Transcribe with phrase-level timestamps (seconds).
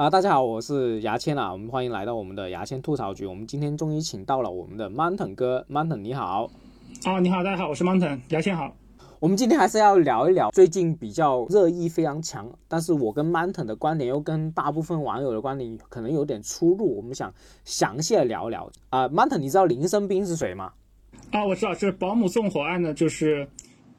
[0.00, 3.26] 啊，大家好，我是牙签啊，我们欢迎来到我们的牙签吐槽局。
[3.26, 6.50] 我们今天终于请到了我们的 Mountain 哥，Mountain 你好。
[7.04, 8.74] 啊，你好，大家好，我是 Mountain，牙签好。
[9.18, 17.30] 我们今天还是要聊一聊最近比较热议非常强，但是我跟 Mountain 的观点又跟大部分网友的观点可能有点出入，我们想
[17.66, 18.72] 详细的聊一聊。
[18.88, 20.72] 啊，Mountain，你知道林生斌是谁吗？
[21.30, 23.46] 啊，我知道，是保姆纵火案呢，就是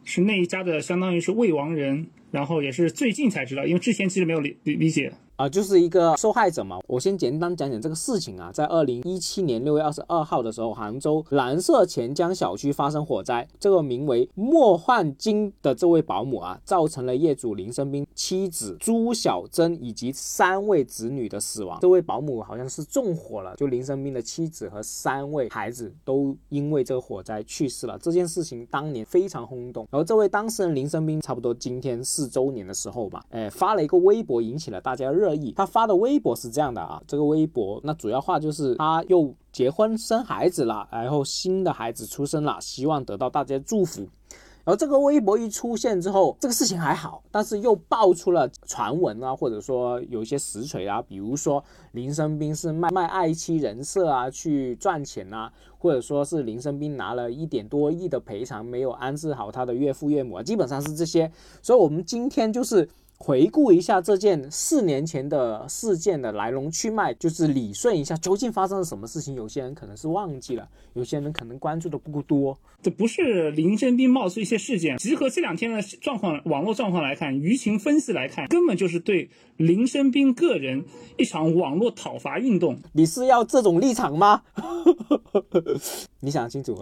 [0.04, 5.14] 是那一家的，相当于是未亡人，然后也是最近才知道，因为之前其实没有理理理解。
[5.42, 6.80] 啊，就是一个受害者嘛。
[6.86, 8.52] 我先简单讲讲这个事情啊。
[8.54, 21.80] 在二零一七年六月二十二号的时候，杭州蓝色钱江小区发生火灾，这个名为莫焕晶的这位保姆啊，造成了业主林生斌妻子朱小珍以及三位子女的死亡。
[21.82, 27.98] 这位保姆好像是纵火了，就林生斌的妻子和三位孩子都因为这个火灾去世了。
[27.98, 29.88] 这件事情当年非常轰动。
[29.90, 35.31] 然后这位当事人林生斌，差不多今天四周年的时候吧，哎，发了一个微博，引起了大家热。
[35.56, 44.08] 他发的微博是这样的啊，这个微博那主要话就是他又结婚生孩子了，然后新的孩子出生了，希望得到大家祝福。
[44.64, 61.32] 然后这个微博一出现之后，这个事情还好，但是又爆出了传闻啊，或者说有一些实锤啊，比如说林生斌是卖卖爱妻人设啊去赚钱啊，或者说是林生斌拿了一点多亿的赔偿没有安置好他的岳父岳母啊，基本上是这些。
[61.64, 62.88] 所以我们今天就是。
[63.24, 69.36] 回顾一下这件四年前的事件的来龙去脉，就是理顺一下究竟发生了什么事情。
[69.36, 72.58] 有些人可能是忘记了，有些人可能关注的不够多。
[72.82, 80.84] 这不是林生斌冒出一些事件，集合这两天的状况、网络状况来看，舆情分析来看，根本就是对林生斌个人
[81.20, 82.80] 一场网络讨伐运动。
[82.94, 84.42] 你是要这种立场吗？
[86.22, 86.76] 你想清楚。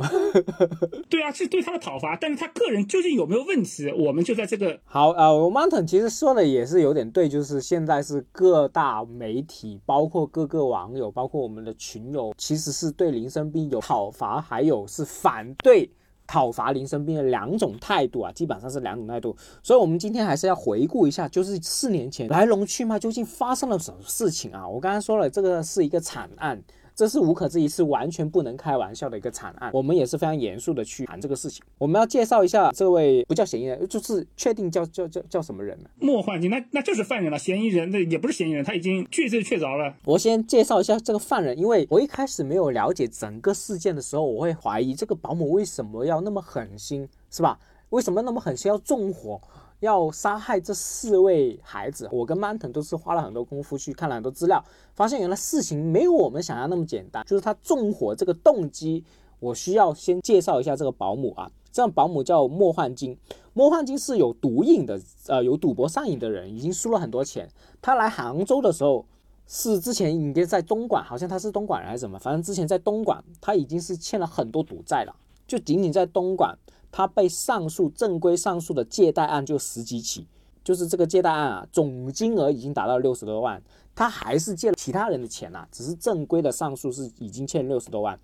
[1.09, 3.91] 对啊，是对他的讨伐，但是他个人究竟有没有问题？
[3.91, 6.28] 我们就在这个好呃，我 Mountain 其实说。
[6.29, 15.89] 说的也是有点对，就是现在是各大媒体，包括各个网友，包括我们的群友，其实是对林生斌有讨伐，还有是反对
[16.27, 19.35] 讨伐林生斌的两种态度啊，基本上是两种态度。
[19.63, 24.67] 所以，我们今天还是要回顾一下，就是四年前来龙去脉究竟发生了什么事情啊？
[24.67, 26.61] 我刚才说了，这个是一个惨案。
[26.99, 29.71] 这是无可置疑，是完全不能开玩笑的一个惨案。
[29.73, 31.63] 我们也是非常严肃的去谈这个事情。
[31.77, 35.89] 我们要介绍一下这位不叫嫌疑人，就是确定叫叫叫叫什么人呢？
[35.97, 37.39] 莫焕晶，那那就是犯人了。
[37.39, 39.95] 嫌疑人那也不是嫌疑人，他已经确罪确凿了。
[40.03, 47.57] 我先介绍一下这个犯人，因为我一开始没有了解整个事件的时候，我会怀疑这个保姆为什么要那么狠心，是吧？
[47.91, 49.39] 为什么那么狠心要纵火？
[49.79, 54.63] 要杀害这四位孩子，我跟曼腾都是花了很多功夫去看了很多资料，
[54.93, 57.23] 发现原来事情没有我们想象那么简单。
[57.25, 59.03] 就是他纵火这个动机，
[59.39, 61.49] 我需要先介绍一下这个保姆啊。
[61.71, 63.15] 这样保姆叫莫焕晶，
[63.53, 67.47] 莫焕晶是有毒瘾的，呃，有赌博上瘾的人，已经输了很多钱。
[67.79, 69.05] 他来杭州的时候，
[69.47, 75.15] 是之前应该在东莞，好像他是东莞人还是什么，反正之前在东莞，他已经是欠了很多赌债了，
[75.47, 76.57] 就仅仅在东莞。
[76.91, 80.27] 他被上诉正规上诉的借贷案就十几起，
[80.63, 83.61] 就是这个借贷案啊，总金额已经达到六十多万，
[83.95, 88.19] 他还是借了其他人的钱呐，只是正规的上诉是已经欠六十多万。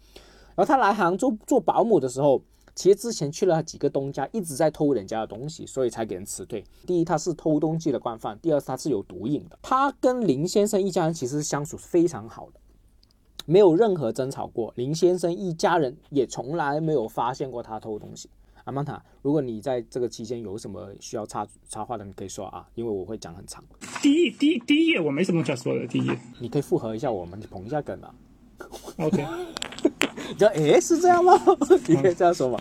[0.56, 2.42] 然后他来杭州做保姆的时候，
[2.74, 6.64] 其实之前去了几个东家，一直在偷人家的东西，所以才给人辞退。
[6.86, 9.60] 第一，他是偷东西的惯犯；第二，他是有毒瘾的。
[9.62, 12.60] 他跟林先生一家人其实相处非常好的。
[13.46, 18.30] 没有任何争吵过，林先生一家人也从来没有发现过他偷东西。
[18.66, 23.64] 阿曼塔，如果你在这个期间有什么需要插插话的，你可以说啊，因为我会讲很长。
[24.02, 28.14] 第一第第一页我没什么想说的，第一页你可以复合一下我们，捧一下梗啊。
[28.98, 29.24] OK，
[30.34, 31.34] 你说诶是这样吗？
[31.88, 32.60] 你可以这样说吗？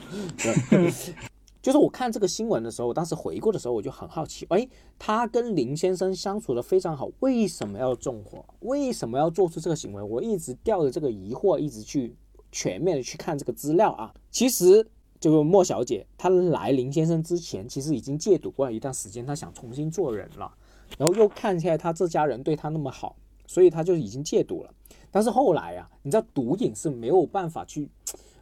[1.62, 8.44] 就是我看这个新闻的时候，我当时回顾的时候，我就很好奇，哎，他跟林先生相处的非常好，为什么要纵火？
[8.60, 10.03] 为什么要做出这个行为？
[10.03, 12.15] 我一直吊着这个疑惑，一直去
[12.53, 14.12] 全面的去看这个资料啊。
[14.31, 14.86] 其实。
[15.21, 20.53] 这个莫小姐，她来林先生之前，其实已经戒赌过一段时间，她想重新做人了，
[20.99, 23.17] 然后又看起来她这家人对她那么好，
[23.47, 24.75] 所以她就已经戒赌了。
[25.11, 27.89] 但是后来呀，你知道毒瘾是没有办法去，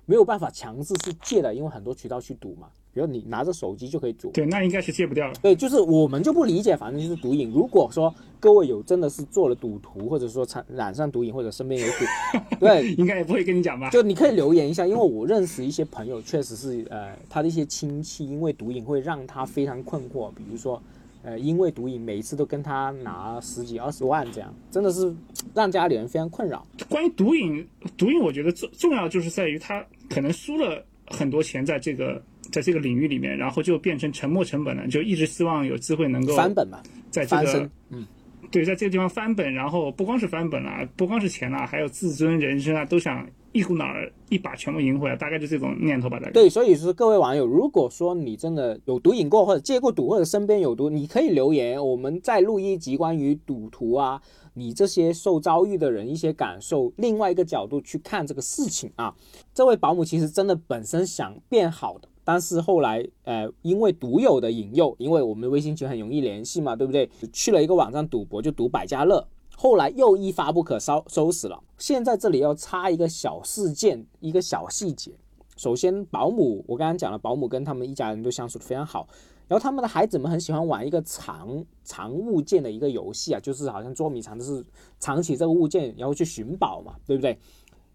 [0.07, 2.69] 没有办法强制去戒的，因为很多渠道去赌嘛。
[2.95, 5.33] 比如你拿着手机就可以赌，对，那应该是戒不掉了。
[5.41, 7.51] 对，就是我们就不理解，反正就是毒瘾。
[7.51, 12.05] 如果说各位有真的是做了赌徒，或者说产染上毒瘾，或者身边有赌，
[12.61, 13.89] 对，应该也不会跟你讲吧？
[13.89, 20.31] 就你可以留言一下，因为我认识一些朋友，确实是呃，他的一些亲戚因为毒瘾会让他非常困惑。
[20.33, 20.79] 比如说，
[21.23, 25.15] 呃，因为毒瘾每一次都跟他拿十几二十万这样，真的是
[25.55, 26.67] 让家里人非常困扰。
[26.91, 27.67] 关于毒瘾，
[27.97, 32.23] 毒瘾我觉得重重要就是在于他可能输了很多钱在这个。
[32.53, 38.07] 在这个领域里面，然后就变成沉没成本了，就一直希望有机会能够翻本嘛，在这个嗯，
[38.51, 46.19] 对，在这个地方翻本，然后不光是翻本啊，不光是钱啊，还有自尊、人生啊，都想一股脑儿一把全部赢回来，大概就这种念头吧。
[46.19, 54.21] 大概对，所以说各位网友，如果说你真的有毒瘾过，或者戒过赌，或者身边有毒，你可以留言，我们再录一集关于赌徒啊，
[54.55, 59.15] 你这些受遭遇的人一些感受，另外一个角度去看这个事情啊。
[59.55, 62.09] 这位保姆其实真的本身想变好的。
[62.25, 67.09] 但是后来，呃，因为赌友的引诱，因为我们微信群很容易联系嘛，对不对？
[67.33, 69.27] 去了一个网站赌博，就赌百家乐。
[69.57, 71.63] 后来又一发不可收收拾了。
[71.79, 75.13] 现在这里要插一个小事件，一个小细节。
[75.57, 79.07] 首先，保姆，我刚刚讲了，保姆跟他们一家人都相处的非常好。
[79.49, 84.65] 然后他们的孩子们很喜欢玩一个藏藏物件的一个游戏啊，就是好像捉迷藏，就是
[84.99, 87.39] 藏起这个物件，然后去寻宝嘛，对不对？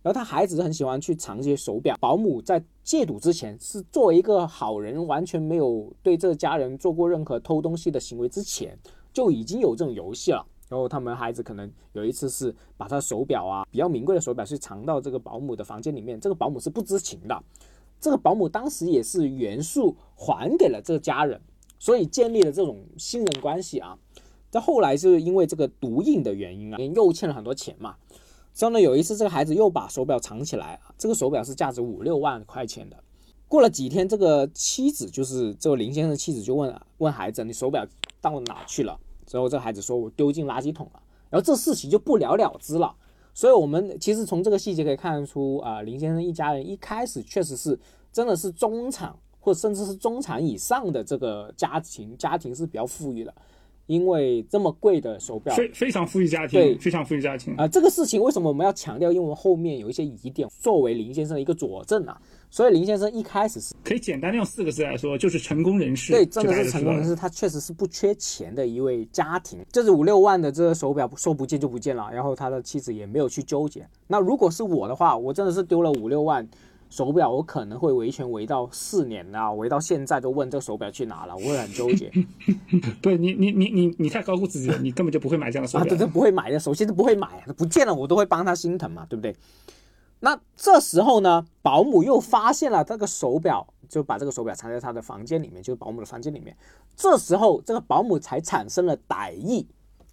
[0.08, 1.98] 然后他孩子很喜欢去藏这些手表。
[2.00, 8.80] 保姆在戒赌之前是作为一个好人，完全没有对这家人做过任何偷东西的行为之前，
[9.12, 10.48] 就已经有这种游戏了。
[10.70, 17.44] 然后他们孩子可能有一次是把他手表啊比较名贵的手表去藏到这个保姆的房间里面，这个保姆是不知情的。
[18.00, 21.42] 这个保姆当时也是原数还给了这个家人，
[21.80, 23.98] 所以建立了这种信任关系啊。
[24.50, 27.98] 到后来是因为这个毒瘾的原因啊，又欠了很多钱嘛。
[28.58, 32.98] 之后呢，有一次这个孩子又把手表藏起来啊，这个手表是价值五六万块钱的。
[33.48, 37.86] 过了几天，这个妻子就是这个林先生的妻子就问问孩子：“你手表
[38.20, 41.00] 到哪去了？”之后这个孩子说：“我丢进垃圾桶了。”
[41.30, 42.96] 然后这事情就不了了之了。
[43.32, 47.80] 所以，我们其实从这个细节可以看出啊，林先生一家人一开始确实是
[48.12, 53.32] 真的是中产或甚至是中产以上的这个家庭，家庭是比较富裕的。
[53.88, 57.68] 因为这么贵的手表，非非常富裕家庭，对，非常富裕家庭啊。
[57.68, 59.12] 这个事情为什么我们要强调？
[59.12, 62.22] 因为后面有一些疑点，作为林先生的一个佐证啊。
[62.50, 66.14] 所以林先生一开始是可以简单的用四个字来说，就是成功人士。
[66.14, 69.60] 对，真的是成功人士，他确实是不缺钱的一位家庭。
[69.72, 73.86] 就是五六万的这个手表说不见就不见了，然后他的妻子也没有去纠结。
[74.08, 76.48] 那如果是我的话，我真的是丢了五六万。
[76.90, 82.10] 手表我可能会维权维到四年啊，维到现在都问这个手表去哪了，我会很纠结。
[83.04, 85.94] 不，你你你你你太高估自己了，你根本就不会买这样的手表。
[85.94, 89.36] 啊，对，不会买的，首先是不会买，不见了我都会帮他心疼嘛，对不对？
[90.22, 96.56] 那这时候呢，保姆又发现了这个手表，就把这个手表藏在他的房间里面，就是保姆的房间里面。
[96.96, 99.68] 这时候这个保姆才产生了歹意，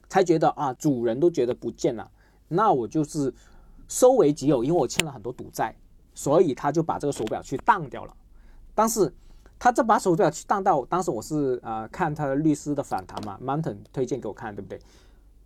[0.08, 2.10] 才觉得啊，主人都觉得不见了，
[2.48, 3.32] 那我就是
[3.88, 5.74] 收为己有，因为我欠了很多赌债。
[6.14, 8.14] 所以他就把这个手表去当掉了，
[8.74, 9.12] 但是
[9.58, 14.78] 他这把手表去当掉，当时我是呃看他的律师的访谈嘛，Mountain 推荐给我看，对不对？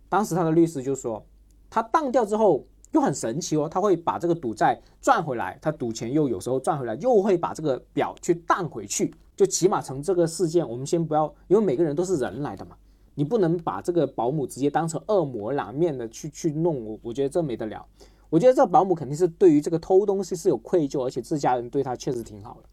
[0.09, 1.25] 当时他的律师就说，
[1.69, 12.75] 他当掉之后又很神奇哦，他会把这个赌债赚回来，他赌钱又有时候赚回来，又会把这个表去当回去，就起码从这个事件，我们先不要，因为每个人都是人来的嘛，
[13.15, 17.85] 你不能把这个保姆直接当成恶魔两面的去去弄，我我觉得这没得了。
[18.29, 22.69] 我觉得这保姆肯定是对于这个偷东西是有愧疚，而且自家人对他确实挺好的。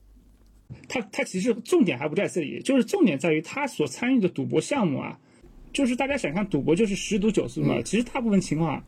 [0.89, 5.19] 他他其实重点还不在这里，就是重点在于他所参与的赌博项目啊，
[5.73, 8.83] 就是大家想象赌博就是十赌九输嘛，其实大部分情况。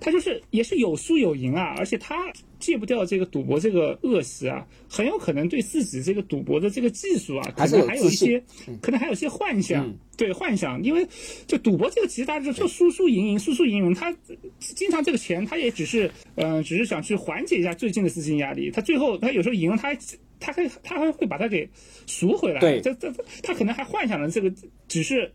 [0.00, 8.40] 他就是也是有输有赢啊，而且他戒不掉这个赌博这个恶习啊，很有可能对自己这个赌博的这个技术啊，可能还有一些，
[8.80, 11.04] 可能还有一些幻想，对幻想，因为
[11.46, 14.14] 就赌博这个其实大家就输输赢赢，输输赢赢，他
[14.58, 19.92] 经常这个钱他也只是，嗯，只是想去缓解一下最近的资金压力，他最后他有时候赢了，他
[20.38, 21.68] 他还他还会把它给
[22.06, 24.52] 赎回来，对，这这他可能还幻想着这个
[24.86, 25.32] 只是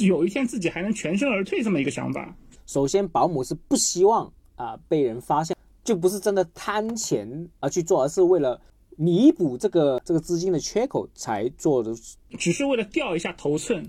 [0.00, 2.36] 有一天自己还能全身而退这么一个想法。
[2.66, 8.60] 首先，保姆是不希望啊被人发现，就不是真的贪钱而去做，而是为了
[8.96, 11.94] 弥补这个这个资金的缺口才做的，
[12.38, 13.84] 只是为了调一下头寸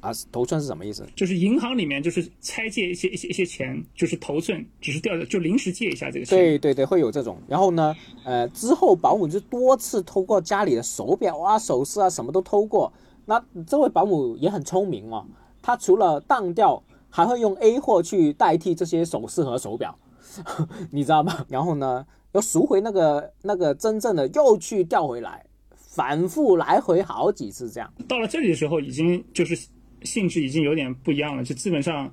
[0.00, 0.10] 啊。
[0.30, 1.06] 头寸是什么意思？
[1.16, 6.38] 就是银行里面就是拆借一些一些一些钱，就是头寸，只是调就临时借一下这个钱。
[6.38, 7.38] 对对对，会有这种。
[7.48, 7.94] 然后呢，
[8.24, 12.92] 呃，之后保姆就多次偷过家里的手表啊、首饰啊，什么都偷过。
[13.26, 15.26] 那这位保姆也很聪明哦，
[15.62, 16.82] 他除了当掉。
[17.12, 19.98] 还会用 A 货去代替这些首饰和手表，
[20.90, 21.44] 你知道吗？
[21.48, 25.44] 然后呢，要赎回那个那个真正的，又去调回来，
[25.76, 27.92] 反复来回好几次这样。
[28.08, 29.56] 到了这里的时候，已经就是
[30.02, 32.12] 性质已经有点不一样了，就基本上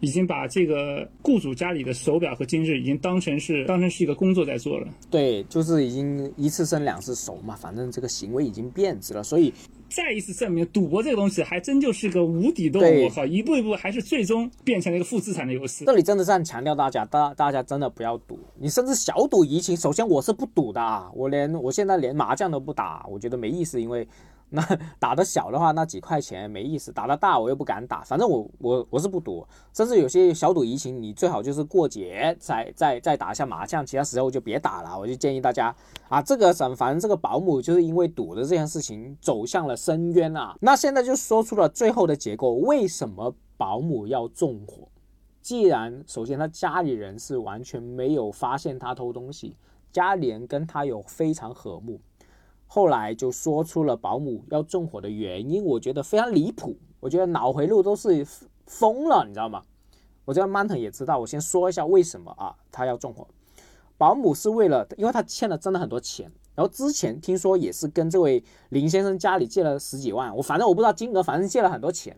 [0.00, 4.88] 已经把这个雇主家里的手表和金饰已经当成是当成是一个工作在做了。
[5.10, 9.52] 对，就是已经一次生两次熟嘛，反正这个行为已经变质了，所以。
[9.88, 12.82] 再一次证明，赌博这个东西还真就是个无底洞。
[12.82, 15.84] 我靠，一步一步还是最终变成了一个负资产的游戏。
[15.84, 18.38] 这里真的是很强调大家，大大家真的不要赌。
[18.58, 19.76] 你甚至小赌怡情。
[19.76, 24.06] 首先我是不赌的啊，我连我现在连麻将都不打，我觉得没意思，因为
[24.50, 24.62] 那
[25.00, 28.04] 打的小的话，那几块钱没意思；打的大，我又不敢打。
[28.04, 34.96] 反正我我我是不赌，甚至有些小赌怡情，你最好就是过节再再再打一下麻将，其他时候就别打了。
[34.96, 35.74] 我就建议大家
[36.08, 40.56] 啊，这个反反正这个保姆就是因为赌的这件事情走向了深渊啊。
[40.60, 44.86] 那现在就说出了最后的结构，为什么保姆要纵火？
[45.42, 49.56] 既然首先他家里人是完全没有发现他偷东西，
[49.90, 52.00] 家里人跟他有非常和睦。
[52.66, 58.26] 后来就说出了保姆要纵火的原因，我觉得非常离谱，我觉得脑回路都是
[58.66, 59.62] 疯了，你知道吗？
[60.24, 63.26] 我觉得 t n 也知道，我先说一下为什么啊，他要纵火。
[63.96, 72.14] 保姆是为了，因为他欠了真的很多钱，然后之前听说也是跟这位林先生家里借了十几万，我反正我不知道金额，反正借了很多钱，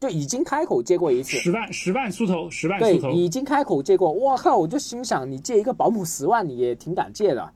[0.00, 7.52] 就已经开口借过一次，十万十万出头，十万对出，头，已经开口借过，我靠，我就心想你借一个保姆十万，你也挺敢借的。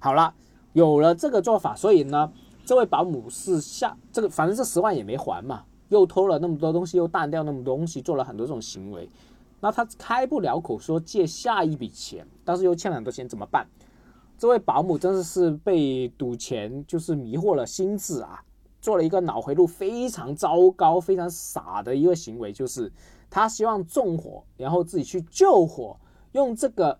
[0.00, 0.34] 好了。
[0.72, 2.32] 有了这个做法，所以呢，
[2.64, 9.08] 这位保姆是下这个，反正这十万也没还嘛，又偷了那么多东西，又淡掉那么多东西，做了很多这种行为，
[9.60, 13.66] 那他开不了口说借下一笔钱，但是又欠了很多钱，怎么办？
[14.38, 18.40] 这位保姆真的是被赌钱就是迷惑了心智啊，
[18.80, 22.90] 做了一个脑回路非常糟糕、非常傻的一个行为，就是
[23.28, 25.98] 他希望纵火，然后自己去救火，
[26.32, 26.98] 用这个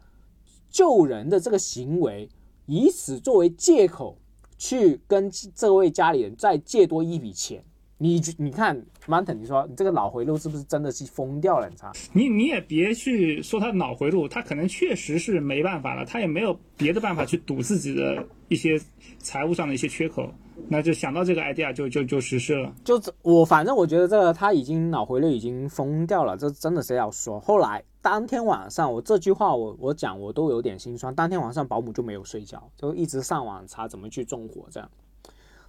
[0.69, 2.29] 救人的这个行为。
[2.71, 4.17] 以此作为借口
[4.57, 7.61] 去跟这位家里人再借多一笔钱，
[7.99, 11.69] 你你看，Mountain，你说你这个脑回路是不是真的是疯掉了？
[11.69, 11.91] 你猜？
[12.13, 18.81] 你你也别去说他脑回路，他可能确实是没办法了，他也没有别的办法去堵自己的一些
[19.19, 20.33] 财务上的一些缺口，
[20.69, 22.73] 那就想到这个 idea 就就就实施了。
[22.85, 27.41] 就我反正我觉得这个他已经脑回路已经疯掉了，这真的是要说。
[27.41, 27.83] 后来。
[28.03, 31.15] 当天晚上，我这句话我我讲我都有点心酸。
[31.15, 34.91] 当天晚上，保姆就没有睡觉，就一直上网查怎么去纵火，这样，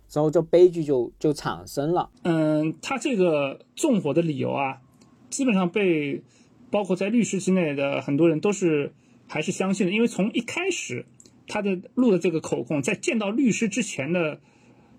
[0.07, 2.09] 之后就悲剧就就产生了。
[2.23, 4.81] 嗯，他这个纵火的理由啊，
[5.29, 6.23] 基本上被
[6.69, 8.93] 包括在律师之内的很多人都是
[9.27, 11.05] 还是相信的，因为从一开始
[11.47, 14.39] 他的录的这个口供，在见到律师之前的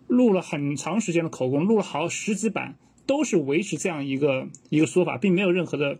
[0.06, 2.74] 录了很长时间的口供，录了好十几版，
[3.06, 5.98] 都是维持这样一个一个说法，并没有任何的。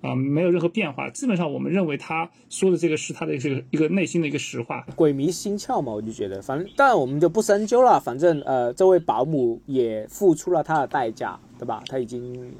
[0.00, 1.10] 啊，没有任何变化。
[1.10, 4.86] 基本上，我们认为他说的这个是他的这个一个内心的一个实话。
[4.96, 8.00] 鬼迷心窍嘛，我就觉得，反正，但我们就不深究了。
[8.00, 11.82] 反正，呃，这位保姆也付出了他的代价，对吧？
[11.86, 12.50] 他已经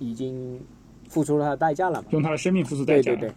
[0.00, 0.60] 已经
[1.08, 3.12] 付出了他的代价了嘛，用他的生命付出代价。
[3.12, 3.34] 对对对。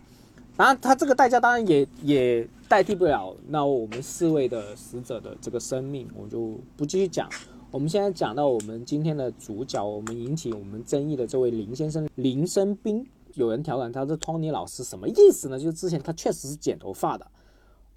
[0.57, 7.29] 当然，他这个代价当然也也代替不了那我们四位的死者的这个生命，我就不继续讲。
[7.69, 13.05] 我们现在讲到我们今天的主角，我们引起我们争议的这位林先生林生斌。
[13.35, 15.59] 有人调侃他是托尼老师，什么意思呢？
[15.59, 17.25] 就是之前他确实是剪头发的，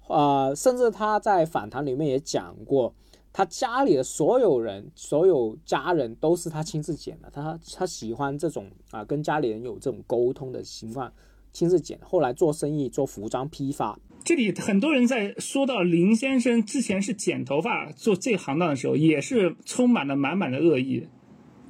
[0.07, 2.93] 呃，甚至他在访谈里面也讲过，
[3.33, 7.29] 他家里的所有人、所有家人都是他亲自剪的。
[7.29, 11.11] 他他喜欢这种啊，跟家里人有这种沟通的情况，
[11.51, 11.99] 亲自剪。
[12.01, 13.99] 后来做生意，做服装批发。
[14.23, 21.07] 这里很多人在说到林先生之前是剪头发做这行当的时候，也是充满了满满的恶意。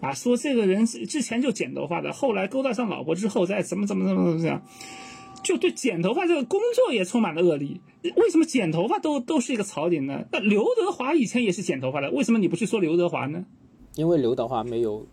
[0.05, 4.61] 啊，说这个人之前就剪头发的，后来勾搭上老婆之后再怎么怎么怎么怎么样，
[5.43, 7.81] 就对剪头发这个工作也充满了恶意。
[8.15, 10.23] 为什么剪头发都都是一个槽点呢？
[10.31, 13.45] 那刘德华以前也是剪头发的，为什么你不去说刘德华呢？
[13.95, 15.07] 因为刘德华没有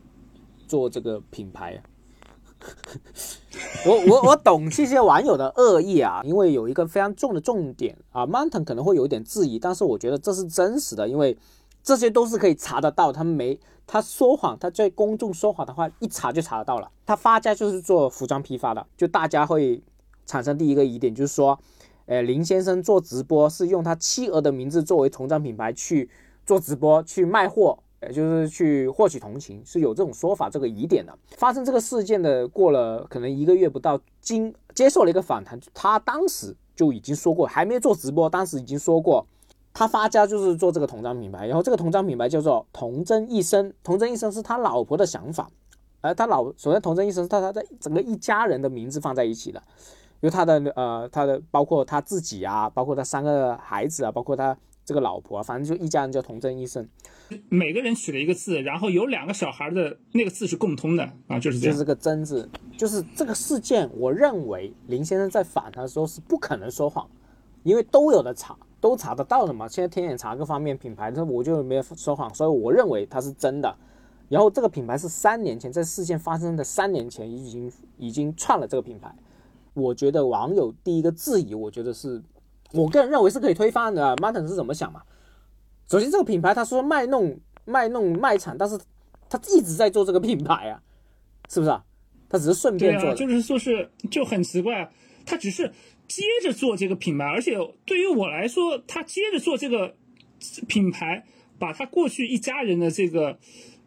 [0.68, 1.82] 做这个品牌。
[3.86, 11.36] 我我我懂这些网友的恶意啊，因为有一个非常重的重点啊，Mountain 可能会有一点质疑，但是我觉得这是真实的，因为
[11.82, 13.58] 这些都是可以查得到，他们没。
[13.84, 16.90] 他说谎，他在公众说谎的话，一查就查得到了。
[17.04, 19.82] 他发家就是做服装批发的，就大家会
[20.24, 21.58] 产生第一个疑点，就是说，
[22.06, 26.08] 呃，林先生做直播是用他妻儿的名字作为童装品牌去
[26.46, 31.18] 做直播去卖货，呃，就是去获取同情，是有这种说法这个疑点的。
[31.36, 39.26] 发生这个事件的过了可能一个月不到，经接受了一个访谈，他当时就已经说过，还没做直播，当时已经说过。
[39.74, 45.50] 他发家就是做这个童装品牌，然后这个童装品牌叫做童真一生，童真一生是他老婆的想法，
[46.00, 49.62] 而他老首先童真一生是他他的整个一家人的名字放在一起的，
[50.20, 56.86] 因为他的呃他的包括他自己啊，包括他三个孩子啊，包括他这个老婆，反正就一家人叫童真一生。
[57.48, 61.72] 每个人取了一个字，然后有两个小孩的那个字是共通的啊，就是这样。
[61.72, 67.08] 就是个真字，就是这个事件，我认为林先生在反他的时候是不可能说谎，
[67.62, 68.54] 因为都有的查。
[68.82, 69.68] 都查得到的嘛？
[69.68, 73.74] 现在天眼查各方面品牌，这我就没有说谎，所以我认为它是真的。
[74.28, 79.14] 然后这个品牌是三年前在事件发生的三年前已经已经创了这个品牌。
[79.74, 82.20] 我觉得网友第一个质疑，我觉得是
[82.72, 84.16] 我个人认为是可以推翻的。
[84.16, 85.00] Martin 是怎么想嘛？
[85.88, 88.76] 首先这个品牌他说卖弄卖弄卖惨，但是
[89.30, 90.82] 他一直在做这个品牌啊，
[91.48, 91.84] 是不是啊？
[92.28, 93.14] 他只是顺便做的。
[93.14, 94.90] 就是说是就很奇怪，
[95.24, 95.70] 他只是
[96.14, 99.94] 接着做这个品牌，而且对于我来说，他接着做这个
[100.68, 101.24] 品牌，
[101.58, 103.38] 把他过去一家人的这个，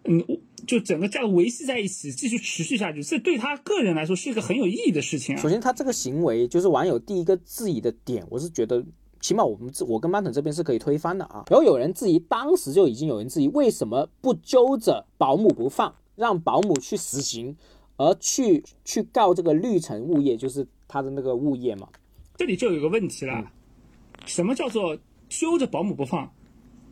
[0.05, 0.25] 嗯，
[0.65, 5.47] 就整个家维系在一起，继续持续下去，这对他个人来说是一个很有意义的事情啊首。
[5.47, 8.83] 先，他这个行为就是网友第一个质疑的点，我是觉得，
[9.19, 11.43] 起码我们这我跟曼腾这边是可以推翻的啊。
[11.49, 17.55] 然后有人质疑，当时就已经有人质疑，为什么不揪着保姆不放，让保姆去死刑，
[17.97, 21.87] 而去去告这个绿城物业，就是他的那个物业嘛？
[22.37, 23.51] 这里就有个问题了，
[24.25, 24.97] 什么叫做
[25.29, 26.31] 揪着保姆不放？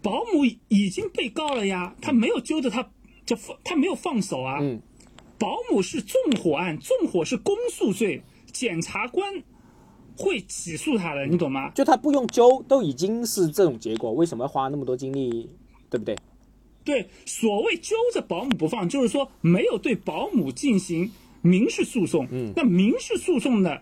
[0.01, 2.89] 保姆已经被告了呀，他没有揪着他，
[3.25, 4.59] 就放他没有放手啊。
[4.62, 4.81] 嗯，
[5.39, 8.21] 保姆是纵火案，纵火是公诉罪，
[8.51, 9.43] 检察官
[10.17, 11.69] 会起诉他的，你懂吗？
[11.71, 15.50] 就他不用揪，都已经是这种结果，为什么要花那么多精力，
[15.89, 16.17] 对不对？
[16.83, 21.09] 对，所谓揪着保姆不放，就是说没有对保姆进行
[21.41, 22.27] 民事诉讼。
[22.29, 23.81] 嗯，那民事诉讼的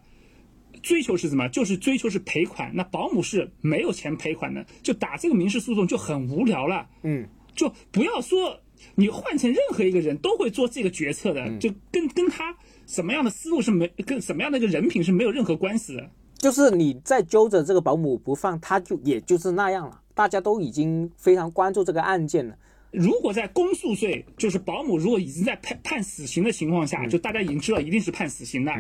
[0.82, 1.48] 追求是什么？
[1.50, 2.72] 就是追求是赔款。
[2.74, 6.88] 那保姆是没有钱赔款的，就打这个民事诉讼就很无聊了。
[7.04, 8.60] 嗯，就不要说
[8.96, 16.10] 你换成任何一个人都会做这个决策嗯的，就跟跟他什么样的思路是没跟什么样的一个人品是没有任何关系的。
[16.38, 20.02] 就是你在揪着这个保姆不放，他就也就是那样了。
[20.16, 22.56] 大家都已经非常关注这个案件了。
[22.92, 28.74] 如果在公诉罪，就是保姆如果已经在判判死刑的情况下，就大家已经知道一定是判死刑的。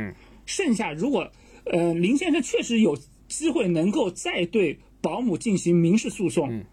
[0.46, 1.31] 剩下如果
[1.65, 6.63] 呃林先生确实有机会能够再对保姆进行民事诉讼，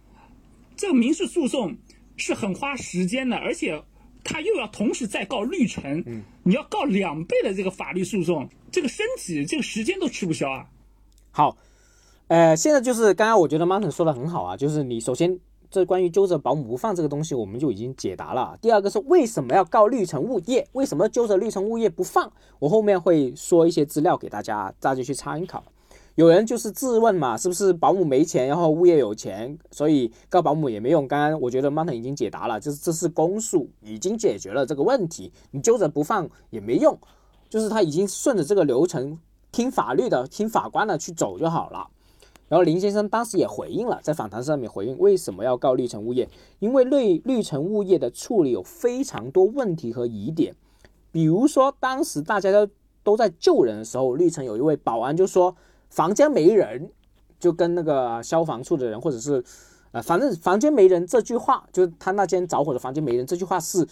[0.77, 1.77] 这个民事诉讼
[2.17, 3.83] 是很花时间的，而且
[4.25, 6.05] 他又要同时再告绿城，
[6.43, 10.67] 你要告两倍的这个法律诉讼，这个身体这个时间都吃不消啊。
[11.31, 11.57] 好，
[12.27, 15.39] 呃，现在就是刚刚我觉得 Martin 说的很好啊，就是你首先
[15.71, 18.57] 这关于揪着保姆不放这个东西，我们就已经解答了。
[18.61, 20.67] 第二个是为什么要告绿城物业？
[20.73, 22.33] 为什么揪着绿城物业不放？
[22.59, 25.63] 我后面会说一些资料给大家，大家去参考。
[26.15, 31.07] 有人就是质问嘛，是不是保姆没钱，然后物业有钱，所以告保姆也没用？
[31.07, 36.99] 刚刚我觉得 Martin 已经解答了，就是这是公诉，已经解决了这个问题，你揪着不放也没用，
[37.49, 39.17] 就是他已经顺着这个流程
[39.53, 41.87] 听法律的、听法官的去走就好了。
[42.49, 50.55] 然后林先生当时也回应了，在访谈上面回应为什么要告绿城物业，因为绿绿城物业的处理有非常多问题和疑点，
[51.13, 52.69] 比如说当时大家都
[53.03, 55.55] 都在救人的时候，绿城有一位保安就说
[55.91, 56.91] 房间没人，
[57.39, 59.45] 就跟那个消防处的人或者是
[59.93, 63.87] 呃，反正房间没人这句话，就是他那间着火的房间没人这句话是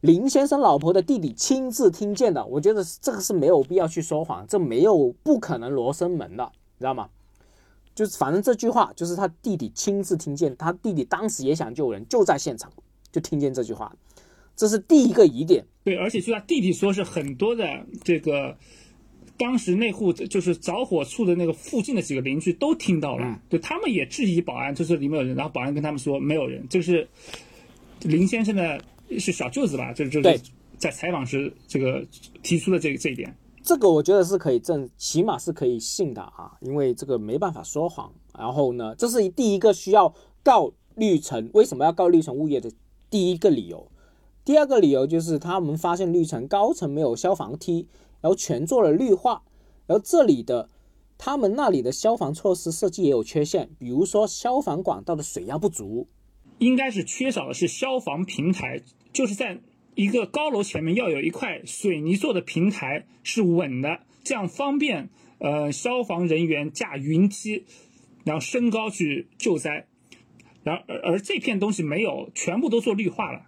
[0.00, 6.44] 林先生老婆的弟弟亲自听见的，我觉得这个是没有必要去说谎，这没有不可能罗生门的，
[6.76, 7.08] 你知道吗？
[7.94, 12.72] 就是反正这句话就是他弟弟亲自听见，他弟弟当时也想救人，就在现场
[13.12, 13.94] 就听见这句话，
[14.56, 15.64] 这是第一个疑点。
[15.84, 17.64] 对，而且据他弟弟说，是很多的
[18.02, 18.56] 这个
[19.36, 27.06] 当时那户就是着火处的那个附近的几个邻居都听到了，对他们也质疑保安，就是里面有人，然后保安跟他们说没有人，就是
[28.02, 28.82] 林先生的
[29.18, 30.44] 是小舅子吧，就就对是
[30.78, 32.04] 在采访时这个
[32.42, 33.32] 提出的这这一点。
[33.64, 38.12] 这个我觉得是可以证，起码是可以信的啊，因为这个没办法说谎。
[38.38, 42.70] 然后呢，这是第一个需要告绿城，为什么要告绿城物业的
[43.08, 43.88] 第一个理由。
[44.44, 47.88] 第二个理由就是他们发现绿城高层没有消防梯，
[48.20, 49.42] 然后全做了绿化，
[49.86, 50.68] 然后这里的
[51.16, 56.06] 他们那里的消防措施设计也有缺陷，比如说消防管道的水压不足，
[56.58, 59.58] 应该是缺少的是消防平台，就是在
[59.94, 67.64] 一个高楼前面要有一块水泥做的平台是稳的，这样方便呃消防人员架云梯，
[68.24, 69.86] 然后升高去救灾。
[70.62, 73.42] 然而而这片东西没有，全部都做绿化了，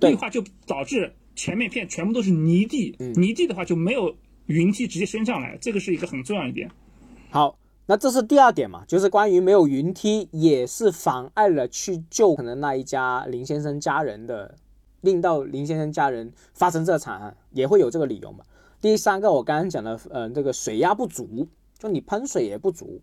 [0.00, 6.70] 绿化就导致前面片全部都是泥地，泥地的话就没有云梯直接升上来，这个是一个很重要一点。
[7.30, 14.56] 好，那这是第二点嘛，就是关于没有云梯，也是妨碍了去救可能那一家林先生家人的，
[15.02, 18.44] 令到林先生家人发生这场案，也会有这个理由嘛。
[18.80, 21.46] 第三个，我刚刚讲的，呃，这个水压不足，
[21.78, 23.00] 就你喷水也不足，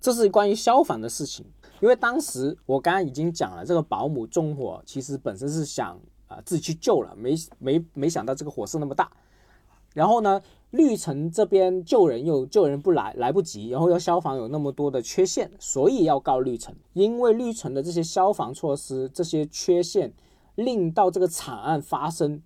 [0.00, 1.44] 这是关于消防的事情。
[1.80, 9.10] 因为当时我刚刚已经讲了，这个保姆纵火其实本身是想啊、自己去救了，没没没想到这个火势那么大。
[9.92, 20.12] 然后呢，绿城这边救人又救人不来，来不及，然后又消防有那么多的缺陷，所以要告绿城，因为绿城的这些消防措施这些缺陷，
[20.54, 22.40] 令到这个惨案发生，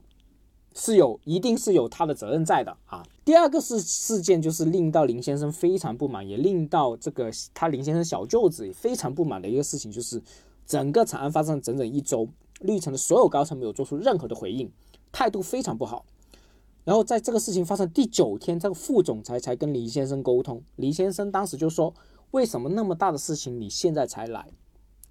[0.75, 3.07] 是有一定是有他的责任在的啊。
[3.25, 10.23] 第二个是事件，就是令到林先生非常不满，也令到这个他林先生小舅子也非常不满的一个事情，就是
[10.67, 12.29] 整个惨案发生整整一周，
[12.61, 14.71] 绿城的所有高层没有做出任何的回应，
[15.13, 16.05] 态度非常不好。
[16.85, 20.63] 然后在这个事情发生第九天，这个副总裁才跟林先生沟通。
[20.77, 21.93] 林先生当时就说
[22.33, 24.49] ：“为什么那么大的事情你现在才来？”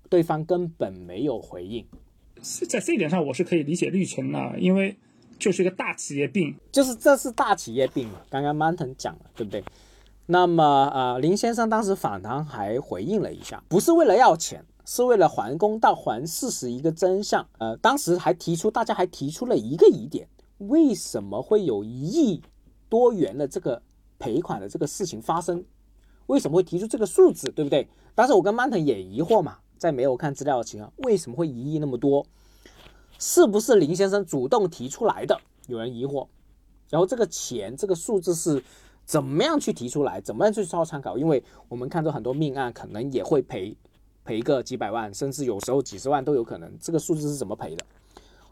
[0.10, 1.86] 对方根本没有回应。
[2.42, 4.96] 在这一点上，我是可以理解绿城的，因为
[5.40, 8.22] 就是一个大企业病，就是这是大企业病嘛。
[8.30, 9.64] 刚刚 Mountain 讲了，对不对？
[10.26, 17.48] 那么呃，林先生当时访谈还回应了一下，不是为了要钱，是为了还公道、还事实一个真相。
[17.60, 20.28] 呃，当时还提出，大家还提出了一个疑点。
[20.58, 22.42] 为什么会有一亿
[22.90, 23.82] 多元的这个
[24.20, 25.64] 赔款的这个事情发生？
[26.26, 27.88] 为什么会提出这个数字，对不对？
[28.14, 32.26] 当时我跟曼腾也疑惑嘛，在没有看资料的情况，为什么会一亿那么多？
[33.20, 35.40] 是不是林先生主动提出来的？
[35.68, 36.28] 有人疑惑。
[36.90, 38.64] 然后这个钱这个数字是
[39.06, 40.20] 怎么样去提出来？
[40.22, 41.18] 怎么样去做参考？
[41.18, 43.76] 因为我们看到很多命案可能也会赔
[44.24, 46.72] 赔个几百万，甚至有时候几十万都有可能。
[46.80, 47.86] 这个数字是怎么赔的？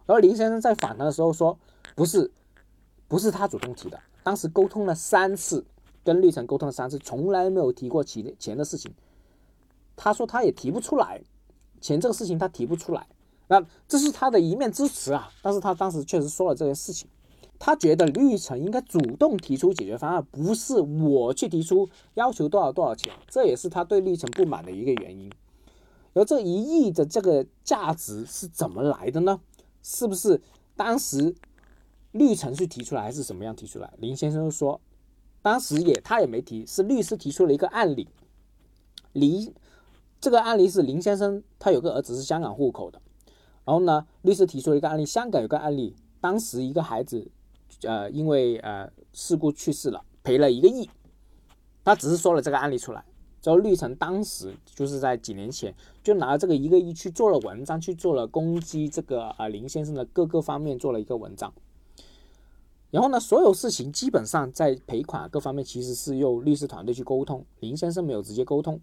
[0.06, 1.58] 然后林先生在访谈的时候说。
[1.96, 2.30] 不是，
[3.08, 3.98] 不是他主动提的。
[4.22, 5.64] 当时沟通了三次，
[6.04, 8.92] 跟绿城沟通了三次，从来没有提过钱钱的事情。
[9.96, 11.22] 他说他也提不出来，
[11.82, 13.08] 钱这个事情他提不出来。
[13.48, 15.32] 那这是他的一面之词啊。
[15.42, 17.08] 但是他当时确实说了这件事情。
[17.58, 23.14] 他觉得绿城应该主动提出解决方案，不是我去提出要求多少多少钱。
[23.30, 25.32] 这也是他对绿城不满的一个原因。
[26.14, 29.40] 而这一亿的这个价值是怎么来的呢？
[29.82, 30.42] 是不是
[30.76, 31.36] 当时？
[32.12, 33.94] 律程序提出来还是什么样提出来？
[33.98, 34.80] 林先生说，
[35.42, 38.08] 当时也他也没提，是律师提出了一个案例。
[39.12, 39.54] 林
[40.26, 43.00] 这个案例是林先生他有个儿子是香港户口的，
[43.64, 47.30] 然后呢，律师提出了一个案例，香港有个案例，当时一个孩子
[47.84, 50.90] 呃因为呃事故去世了，赔了一个亿。
[51.84, 53.06] 他只是说了这个案例出来，
[53.40, 61.54] 之后绿城当时就是在几年前就拿这个一个亿去做了文章，去做了攻击这个呃林先生的各个方面做了一个文章。
[62.90, 68.82] 然后呢，所有事情基本上在赔款各方面其实是用律师团队去沟通，林先生没有直接沟通。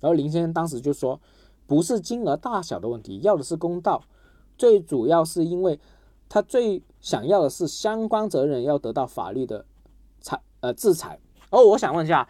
[0.00, 1.20] 然后林先生当时就说，
[1.66, 4.02] 不是金额大小的问题，要的是公道，
[4.58, 5.78] 最主要是因为
[6.28, 9.64] 他最想要的是相关责任要得到法律的
[10.20, 11.18] 裁呃制裁。
[11.50, 12.26] 哦，我想问一下，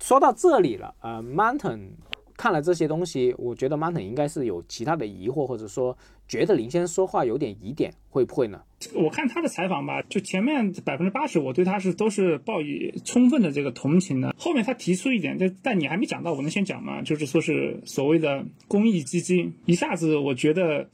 [0.00, 1.90] 说到这里了，呃，Mountain。
[2.36, 8.60] 看了这些东西，我觉得 Mountain 应该是有其他的疑惑，或者说觉得林先生说话有点疑点，会不会呢？
[8.94, 14.34] 我看他的采访吧，就前面百分之八十，我对他是都是抱以充分的这个同情的。
[14.38, 17.00] 后面他提出一点，但但你还没讲到，我能先讲吗？
[17.00, 20.88] 就是说是所谓的公益基金，一下子我觉得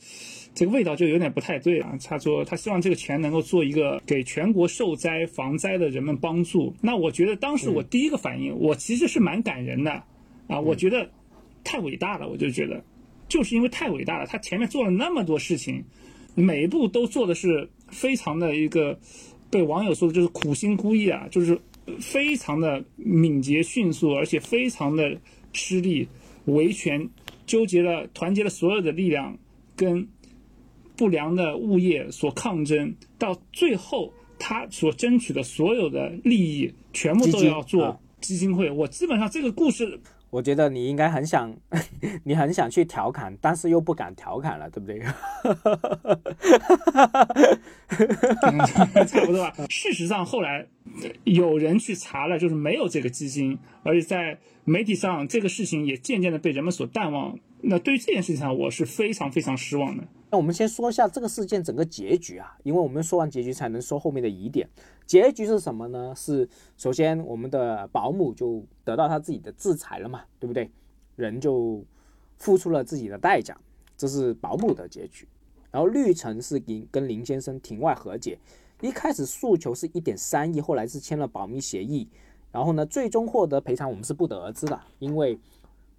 [0.55, 1.99] 这个味道就有点不太对啊。
[2.05, 6.73] 他说他希望这个钱能够做一个给全国受灾防灾的人们帮助。
[6.81, 9.91] 那我觉得当时我第一个反应，我其实是蛮感人的
[10.47, 11.11] 啊，我觉得。
[11.67, 12.85] 太伟大了，我就觉得，
[13.29, 15.83] 就是因为太伟大了，他前面做了那么多事情，
[16.35, 18.99] 每一步都做的是非常的一个，
[19.51, 21.59] 被网友说的就是苦心孤诣啊，就是
[22.01, 25.19] 非常的敏捷迅速，而且非常的
[25.53, 26.07] 吃力，
[26.45, 27.09] 维权
[27.47, 29.37] 纠结了团结了所有的力量，
[29.75, 30.07] 跟
[30.95, 38.71] 不良的物业所抗争，到最后他所争取的所有的利益，全部都要做基金会。
[38.71, 39.99] 我基本上这个故事。
[40.35, 41.55] 我觉得你应该很想，
[42.25, 44.99] 你很想去调侃，但是又不敢调侃了，对不对？
[49.07, 49.55] 差不多吧。
[49.71, 50.67] 事实上，后来
[51.23, 57.39] 有人去查了，就是没有这个基金，而且在媒体上，这个事情也渐渐的被人们所淡忘。
[57.67, 60.05] 那对于这件事情上，我是非常非常失望的。
[60.31, 64.69] 那我们先说一下这个事件整个结局啊，因为我们说完结局才能说后面的疑点。
[65.07, 66.13] 结局是什么呢？
[66.17, 70.71] 是首先我们的保姆就得到他自己的制裁了嘛，对不对？
[71.17, 71.83] 人就
[72.37, 73.57] 付出了自己的代价，
[73.97, 75.27] 这是保姆的结局。
[75.71, 78.39] 然后绿城是跟跟林先生庭外和解，
[78.81, 82.09] 一开始诉求是一点三亿，后来是签了保密协议，
[82.53, 85.39] 然后呢，最终获得赔偿我们是不得而知的，因为。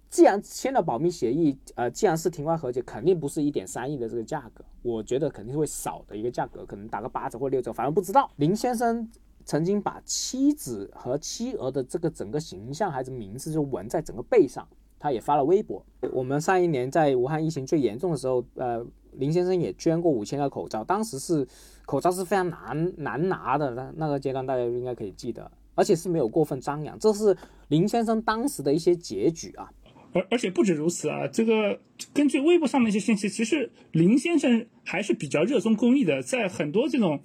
[0.08, 8.30] 既然签了保密协议，呃，既然是庭外和解，肯定不是一点三亿的这个价格，我觉得肯定会少的一个价格，可能打个八折或六折，反正不知道。
[8.36, 9.06] 林先生
[9.44, 14.66] 曾经把妻子和妻儿的这个整个形象还是名字就纹在整个背上，
[14.98, 15.84] 他也发了微博。
[16.12, 21.46] 我们上一年在武汉疫情最严重的时候，呃，林先生也捐过五千个口罩，当时是
[21.84, 27.36] 口罩是非常难难拿的，那那个阶段大家应该可以记得，而且是没有过分张扬，这是
[27.68, 29.68] 林先生当时的一些结局啊。
[30.16, 31.78] 而而且不止如此啊，这个
[32.14, 37.20] 根据微博上面一些信息，其实林先生还是比较热衷公益的，在很多这种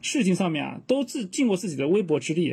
[0.00, 2.52] 事情上面啊，都自尽过自己的微薄之力，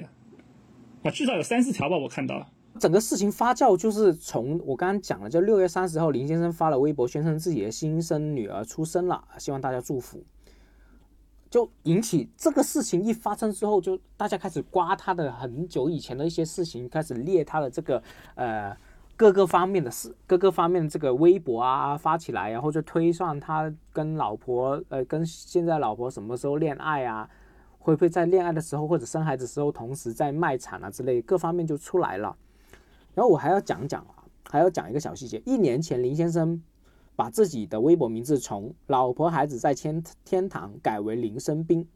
[1.04, 10.24] 啊，至少有三四条吧，我看到了，整个事情发酵就是从我刚刚讲了，就六月三十号，林先生发了微博宣称自己的新生女儿出生了，希望大家祝福。
[11.48, 18.02] 就引起这个事情一发生之后，就大家开始刮他的很久以前的一些事情，开始列他的这个
[18.34, 18.76] 呃
[19.18, 27.30] 各个方面的事，各个方面这个微博啊发起来，然后就推算他跟老婆呃跟现在老婆什么时候恋爱啊，
[27.80, 32.36] 会不会在恋爱的时候或者生孩子时候同时在卖惨啊之类，各方面就出来了。
[33.14, 36.62] 然后我还要讲讲啊，还要讲一个小细节，一年前林先生。
[37.18, 41.88] 把自己的微博名字从“老婆孩子在天天堂”改为“林生斌”。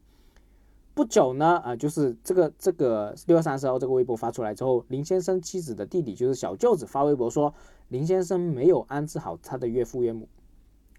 [0.94, 7.52] 不久呢，啊，就是这个这个六月三十号这个微博发出来之后，林先生妻子的弟弟就是小舅子发微博说，
[7.88, 10.28] 林先生没有安置好他的岳父岳母，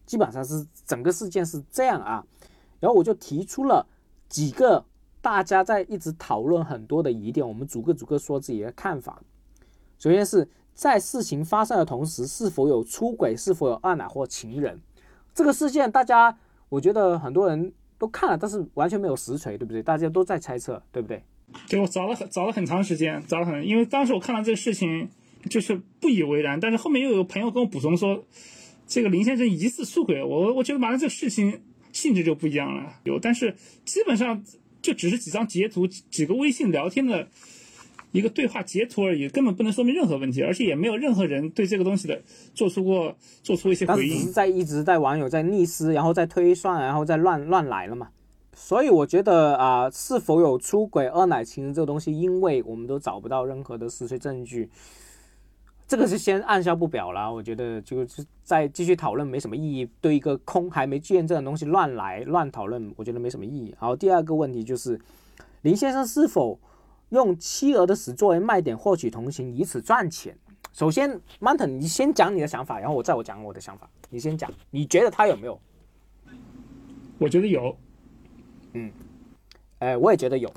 [0.05, 2.25] 基本上是整个事件是这样啊。
[2.79, 3.85] 然后我就提出了
[4.27, 4.83] 几个
[5.21, 9.21] 大家在一直讨论很多的疑点，我们逐个逐个说自己的看法。
[9.97, 10.47] 首先是。
[10.73, 14.79] 在事情发生的同时，是否有出轨，是否有二奶或情人？
[15.33, 16.35] 这个事件，大家
[16.69, 19.83] 我觉得很多人都看了，但是完全没有实锤，对不对？
[19.83, 21.21] 大家都在猜测，对不对？
[21.69, 25.07] 对我找了很找了很长时间，找了很，因为当时我看到这个事情
[25.51, 28.25] 就是不以为然，但是后面又有朋友跟我补充说，
[28.87, 31.61] 这个林先生疑似出轨，我我觉得马上这个事情
[31.91, 32.95] 性质就不一样了。
[33.03, 34.43] 有，但是基本上
[34.81, 37.27] 就只是几张截图，几个微信聊天的。
[38.11, 42.21] 一个对话截图而已，根本不能说明任何问题，而且也没有任何人对这个东西的
[42.53, 44.19] 做出过做出一些回应。
[44.19, 48.09] 只是在一直在网友在逆思，然后在推算，然后再乱乱来了嘛。
[48.53, 54.69] 所以我觉得啊，是否有出轨、二奶情人这个东西，因为我们都找不到任何的实锤证据，
[55.87, 57.33] 这个是先按下不表了。
[57.33, 63.73] 我觉得就是再继续讨论没什么意义，对一个空还没见证的东西乱来乱讨论，我觉得没什么意义。
[63.79, 64.99] 好，第二个问题就是
[65.61, 66.59] 林先生是否？
[67.11, 70.37] 用妻儿的死作为卖点获取同情，以此赚钱。
[70.73, 73.89] 首先，Mountain，你先讲你的想法，然后我再我讲我的想法。
[74.09, 75.59] 你先讲，你觉得他有没有？
[77.17, 77.75] 我觉得有。
[78.73, 78.91] 嗯，
[79.79, 80.51] 哎，我也觉得有。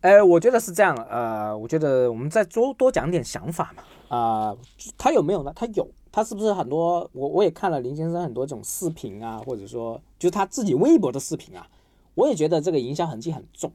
[0.00, 0.96] 哎，我觉得是这样。
[1.10, 4.16] 呃，我觉得我们再多多讲点想法嘛。
[4.16, 4.56] 啊，
[4.96, 5.52] 他有没有呢？
[5.54, 5.88] 他有。
[6.10, 7.08] 他是不是很多？
[7.12, 11.68] 我我也看了林先生很多这种视频啊，或者说就是他自己微博的视频啊，
[12.14, 13.70] 我也觉得这个营销痕迹很重。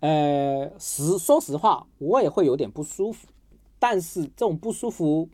[0.00, 3.26] 呃，实说实话，我也会有点不舒服，
[3.78, 5.28] 但是这种不舒服，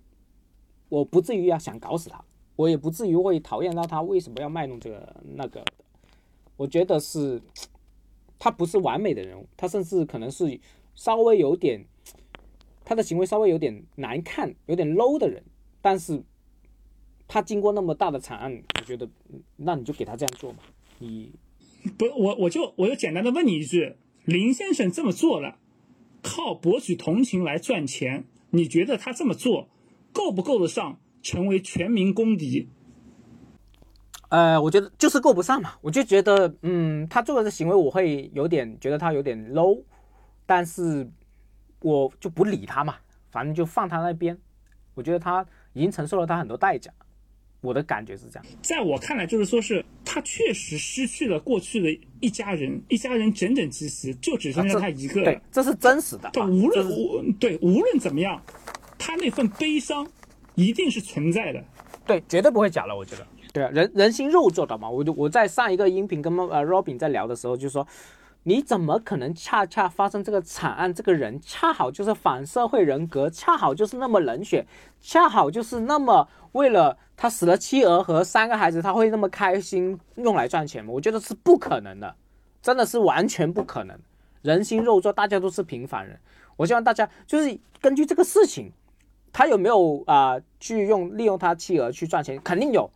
[0.88, 5.64] 我不至于要想搞死他，我也不至于会讨厌到他为什么要卖弄这个那个。
[6.56, 7.42] 我觉得是，
[8.38, 10.60] 他不是完美的人物，他甚至可能是
[10.94, 11.84] 稍微有点，
[12.84, 15.42] 他的行为稍微有点难看、有点 low 的人，
[15.80, 16.22] 但是
[17.26, 19.08] 他经过那么大的惨案，我觉得，
[19.56, 20.58] 那你就给他这样做嘛。
[20.98, 21.32] 你
[21.98, 23.96] 不，我我就我就简单的问你一句。
[24.24, 25.56] 林先生这么做了，
[26.22, 29.68] 靠博取同情来赚钱，你觉得他这么做
[30.12, 32.68] 够不够得上成为全民公敌？
[34.28, 35.72] 呃，我觉得就是够不上嘛。
[35.80, 39.82] 我就觉得，嗯，他做的行为我会有点觉得他有点 low，
[40.46, 41.10] 但是
[41.80, 42.96] 我就不理他嘛，
[43.30, 44.38] 反正就放他那边。
[44.94, 46.92] 我觉得他已经承受了他很多代价。
[47.60, 55.22] 我的感觉是这样，在我看来，就是说是他确实失去了过去的一家人，一家人整整齐齐，就只剩下他一个。
[55.22, 56.30] 对，这是真实的。
[56.32, 58.40] 对，无论无对无论怎么样，
[58.98, 60.06] 他那份悲伤
[60.54, 61.62] 一定是存在的。
[62.06, 63.26] 对，绝对不会假了，我觉得。
[63.52, 64.88] 对啊，人人心肉做的嘛。
[64.88, 67.86] 我就我在上一个音频跟呃 Robin 在聊的时候，就说。
[68.44, 70.94] 你怎么可能恰恰发生这个惨案？
[70.94, 74.66] 这个人恰好就是反社会人格，恰好就是那么冷血，
[75.00, 80.90] 恰好就是那么为了他死了妻儿和三个孩子，他会那么开心用来赚钱吗？
[80.90, 82.16] 我觉得是不可能的，
[82.62, 83.98] 真的是完全不可能。
[84.40, 86.18] 人心肉做，大家都是平凡人。
[86.56, 88.72] 我希望大家就是根据这个事情，
[89.34, 92.40] 他有没有啊去用利用他妻儿去赚钱？
[92.42, 92.90] 肯定有，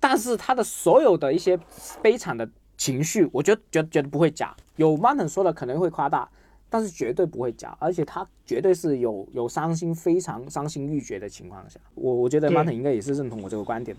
[0.00, 1.56] 但是他的所有的一些
[2.02, 2.48] 悲惨的。
[2.76, 6.28] 情绪，我觉得觉觉得不会假，有 Martin 说的可能会夸大，
[6.68, 13.96] 但是绝对不会假，而且他绝对是有有伤心，非常伤心欲绝的情况下，我我觉得 Martin 应该也是认同我这个观点。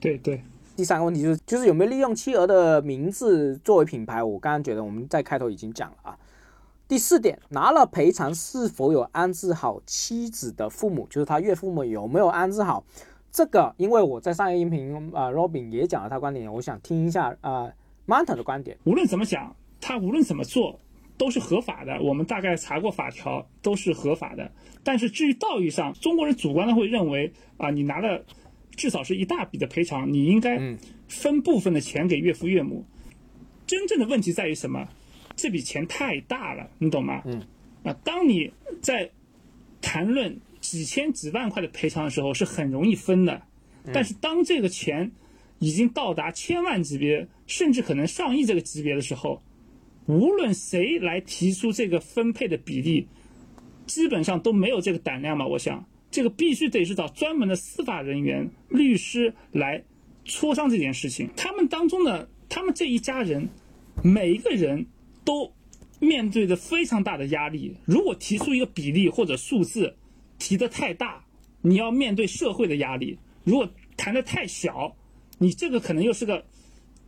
[0.00, 0.42] 对对，
[0.76, 4.22] 第三个问题就是就是有没有利用妻儿的名字作为品牌？
[4.22, 6.18] 我刚刚觉得我们在开头已经讲了啊。
[6.88, 12.84] 第四点，拿了赔偿是否有安置好妻子的父母，就是他岳父母有没有安置好？
[13.32, 17.72] 这个，因为我在上一个音频啊，Robin 也讲了他观点，我想听一下啊
[18.06, 18.76] ，Manta 的观点。
[18.84, 20.78] 无论怎么讲，他无论怎么做
[21.16, 22.02] 都是合法的。
[22.02, 24.52] 我们大概查过法条，都是合法的。
[24.84, 28.22] 但是至于道义上，中国人主观的会认为啊，你拿了
[28.72, 30.60] 至少是一大笔的赔偿，你应该
[31.08, 32.84] 分部分的钱给岳父岳母。
[33.66, 34.86] 真正的问题在于什么？
[35.34, 37.22] 这笔钱太大了，你懂吗？
[37.24, 37.40] 嗯。
[37.82, 39.10] 啊，当你在
[39.80, 43.42] 谈论几千几万块的赔偿的时候是很容易分的，
[43.92, 45.12] 但是当这个钱
[45.58, 49.42] 已经到达千万级别，甚至可能上亿这个级别的时候，
[50.06, 53.08] 无论谁来提出这个分配的比例，
[53.86, 55.46] 基本上都没有这个胆量吧？
[55.46, 59.84] 我想，这个必须得是找专门的司法人员、律师来
[60.24, 61.28] 磋商这件事情。
[61.36, 63.48] 他们当中的，他们这一家人，
[64.02, 64.86] 每一个人
[65.24, 65.52] 都
[65.98, 67.76] 面对着非常大的压力。
[67.84, 69.96] 如果提出一个比例或者数字
[70.42, 71.24] 提的太大，
[71.60, 74.96] 你要面对社会的压力；如果谈得太小，
[75.38, 76.44] 你这个可能又是个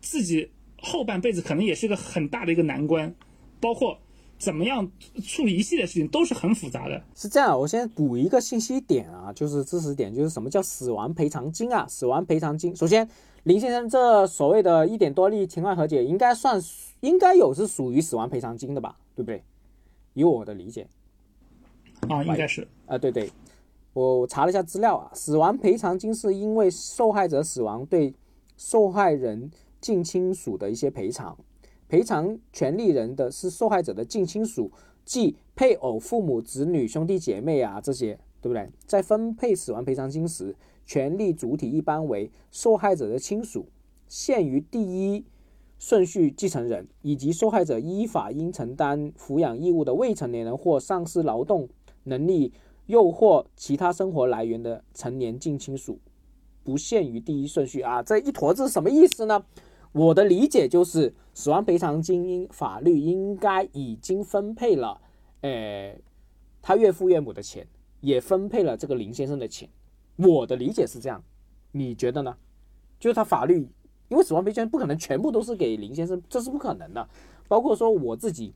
[0.01, 0.49] 自己
[0.81, 3.13] 后半辈子可能也是个很大的一个难关，
[3.61, 3.99] 包括。
[4.37, 4.91] 怎么样
[5.25, 7.03] 处理一系列事情都是很复杂的。
[7.15, 11.87] 是这样，我先补一个信息点啊，就是知识点，就是什么叫死亡赔偿金啊？
[11.89, 13.09] 死亡赔偿金，首先
[13.45, 16.61] 林先生这所谓的一点多例庭外和解，应该算
[17.01, 18.97] 应该有是属于死亡赔偿金的吧？
[19.15, 19.43] 对不对？
[20.15, 20.89] 以我的理解，
[22.09, 23.31] 啊，应该是啊，对对，
[23.93, 28.15] 我查了一下资料啊，死亡赔偿金是因为受害者死亡对
[28.57, 31.37] 受害人近亲属的一些赔偿。
[31.89, 34.73] 赔偿权利人的是受害者的近亲属，
[35.05, 38.69] 即配偶、父母、子女、兄弟姐妹啊，这些对不对？
[38.87, 43.67] 在分配死亡赔偿金时，权利主体一般为受害者的亲属，
[44.09, 45.25] 限于第一
[45.79, 51.69] 顺序继承人，以及受害者依法应承担抚养义务的未成年人或丧失劳动
[52.05, 52.53] 能力
[52.87, 55.99] 又或其他生活来源的成年近亲属，
[56.63, 58.03] 不限于第一顺序啊！
[58.03, 59.45] 这一坨字什么意思呢？
[59.93, 65.01] 我的理解就是，死亡赔偿金应法律应该已经分配了，
[65.43, 65.97] 呃，
[66.61, 67.67] 他岳父岳母的钱，
[68.01, 69.69] 也分配了这个林先生的钱。
[70.17, 71.23] 我的理解是这样，
[71.73, 72.37] 你觉得呢？
[72.99, 73.69] 就是他法律，
[74.09, 77.09] 因为死亡赔偿不可能全部都是给林先生，这是不可能的。
[77.47, 78.53] 包括说我自己，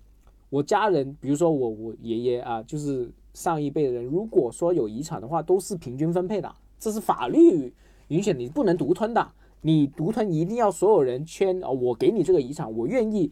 [0.50, 7.72] 我家人，比如说我我爷爷啊，就是上一辈的人，如果说有遗产的话，都是平均分配的，这是法律
[8.08, 9.30] 允许你不能独吞的。
[9.60, 11.68] 你独吞一定要所有人签啊！
[11.68, 13.30] 我给你这个遗产，我愿意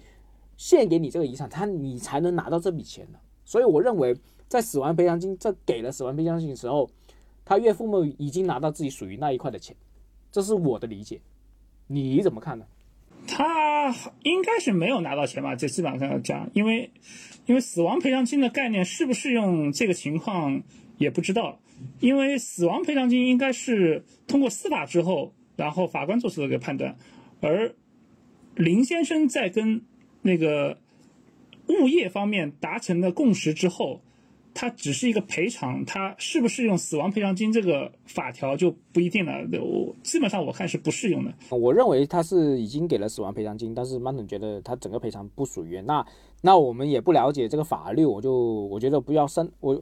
[0.57, 3.19] 献给你这个遗产，他你才能拿到这笔钱的。
[3.45, 4.16] 所以我认为，
[4.49, 6.88] 在死亡赔偿金这给了死亡赔偿金的时候，
[7.45, 9.77] 他岳父母已经拿到自己属于那一块的钱，
[10.33, 11.21] 这是我的理解。
[11.87, 12.66] 你怎么看呢？
[13.26, 15.54] 他应该是没有拿到钱吧？
[15.56, 16.90] 就基本上这样，因为
[17.46, 20.62] 因为死亡赔偿金的概念适不适用这个情况
[20.98, 21.60] 也不知道，
[22.00, 25.32] 因为死亡赔偿金应该是通过司法之后。
[25.56, 26.98] 然后法官做出了一个判断，
[27.40, 27.74] 而
[28.56, 29.80] 林先生在跟
[30.20, 30.78] 那个
[31.68, 34.02] 物业方面达成了共识之后，
[34.57, 39.33] 他只是一个赔偿，他适不适用死亡赔偿金这个法条就不一定了。
[39.61, 41.35] 我基本上我看是不适用的。
[41.51, 45.79] 我认为他是已经给了死亡赔偿金，但是曼总觉得他整个赔偿不属于。
[45.83, 46.05] 那
[46.40, 48.33] 那我们也不了解这个法律，我就
[48.71, 49.75] 我觉得不要深我，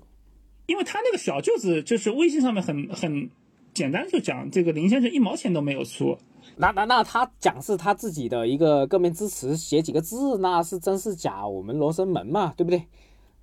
[0.66, 3.30] 因为他那个小舅子就是微信上面很很。
[3.74, 6.16] 简单就讲，这个林先生一毛钱都没有出，
[6.58, 11.44] 那那那他讲是他自己的一个个面支持，写几个字，那是真是假？
[11.44, 12.80] 我们罗生门嘛，对不对？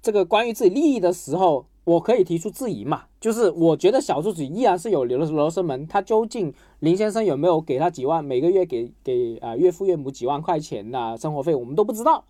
[0.02, 3.04] 这个关于自己利益的时候，我可以提出质疑嘛？
[3.20, 12.24] 就是我觉得小柱子依然是有留了罗生门，他究竟林先生有没有给他几万，每个月给给啊岳父岳母几万块钱的生活费，我们都不知道。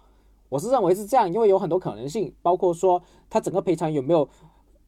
[0.49, 4.27] 我是认为是这样，因为有很多可能性，包括说他整个赔偿有没有。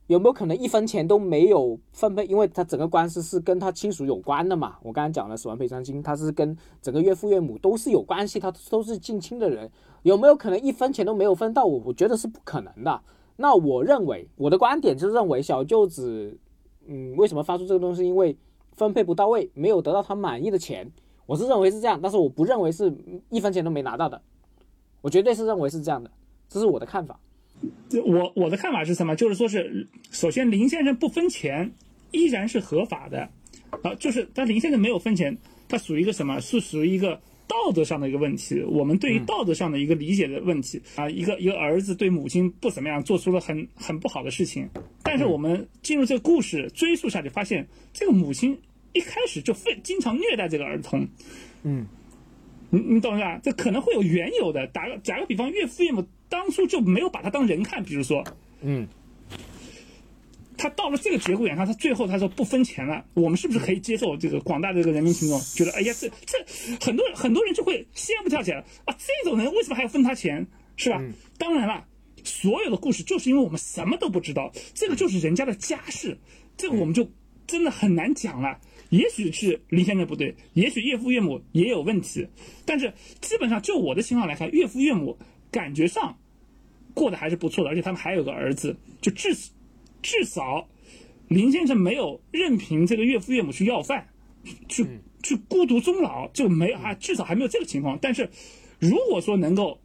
[0.07, 2.25] 有没有可能一分钱都没有分配？
[2.25, 4.75] 因为他整个官司是跟他亲属有关的嘛。
[4.83, 9.71] 我刚才讲了死亡赔偿金，他是跟整个岳父岳母都是有关系，他都是近亲的人。
[10.03, 11.65] 有没有可能一分钱都没有分到？
[11.65, 13.01] 我我觉得是不可能的。
[13.35, 16.37] 那我认为我的观点就是认为小舅子，
[16.87, 18.05] 嗯，为什么发出这个东西？
[18.05, 18.37] 因为
[18.73, 20.91] 分配不到位，没有得到他满意的钱。
[21.25, 22.93] 我是认为是这样，但是我不认为是
[23.29, 24.21] 一分钱都没拿到的。
[25.01, 26.11] 我绝对是认为是这样的，
[26.47, 27.19] 这是我的看法。
[28.05, 29.15] 我我的看法是什么？
[29.15, 31.73] 就是说是，首先林先生不分钱
[32.11, 33.29] 依然是合法的，
[33.83, 35.37] 啊，就是但林先生没有分钱，
[35.67, 36.39] 他属于一个什么？
[36.39, 38.61] 是属于一个道德上的一个问题。
[38.63, 44.67] 我们对于道德上的一个理解的问题啊，一个一个儿子对母亲不怎么样，做出了很很不好的事情，
[45.03, 48.57] 但是我们进入这个故事追溯下去，发现这个母亲
[48.93, 51.07] 一开始就非经常虐待这个儿童，
[51.63, 51.85] 嗯，
[52.69, 53.39] 你你懂是吧？
[53.43, 54.65] 这可能会有缘由的。
[54.67, 56.03] 打个打个比方，岳父岳母。
[56.29, 58.23] 当初就没有把他当人看，比如说，
[58.61, 58.87] 嗯，
[60.57, 64.15] 他到了这个节骨眼上，他最后他说不分钱了，我们是不是可以接受？
[64.17, 66.37] 这个广大的这个人民群众觉得，哎呀，这这
[66.85, 68.95] 很多很多人就会先不跳起来啊！
[68.97, 70.45] 这种人为什么还要分他钱？
[70.75, 71.01] 是吧？
[71.37, 71.85] 当然了，
[72.23, 76.17] 所有的故事就是因为我们什么都不知道，这个就是人家的家事，
[76.57, 77.09] 这个我们就
[77.47, 78.59] 真的很难讲了。
[78.89, 82.27] 也许是林先生不对，也许岳父岳母也有问题，
[82.65, 85.17] 但是基本上就我的情况来看，岳父岳母
[85.51, 86.17] 感觉上。
[86.95, 89.35] 过得还是不错的，而且他们还有个儿子，就至
[90.03, 90.67] 至少
[91.29, 94.09] 林先生没有任凭这个岳父岳母去要饭，
[94.67, 94.85] 去
[95.23, 97.97] 去孤独终老，就没啊，至少还没有这个情况。
[97.99, 98.29] 但是
[98.77, 99.79] 如果说能够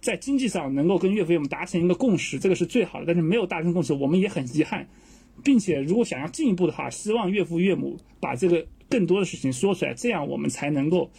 [0.00, 3.06] 在经济上能够跟岳父岳母达成一个共识，这个是最好的。
[3.06, 4.88] 但是没有达成共识，我们也很遗憾，
[5.44, 11.10] 并且如果想要进一步的话，希望岳父岳母把这个更多的事情说出来，这样我们才能够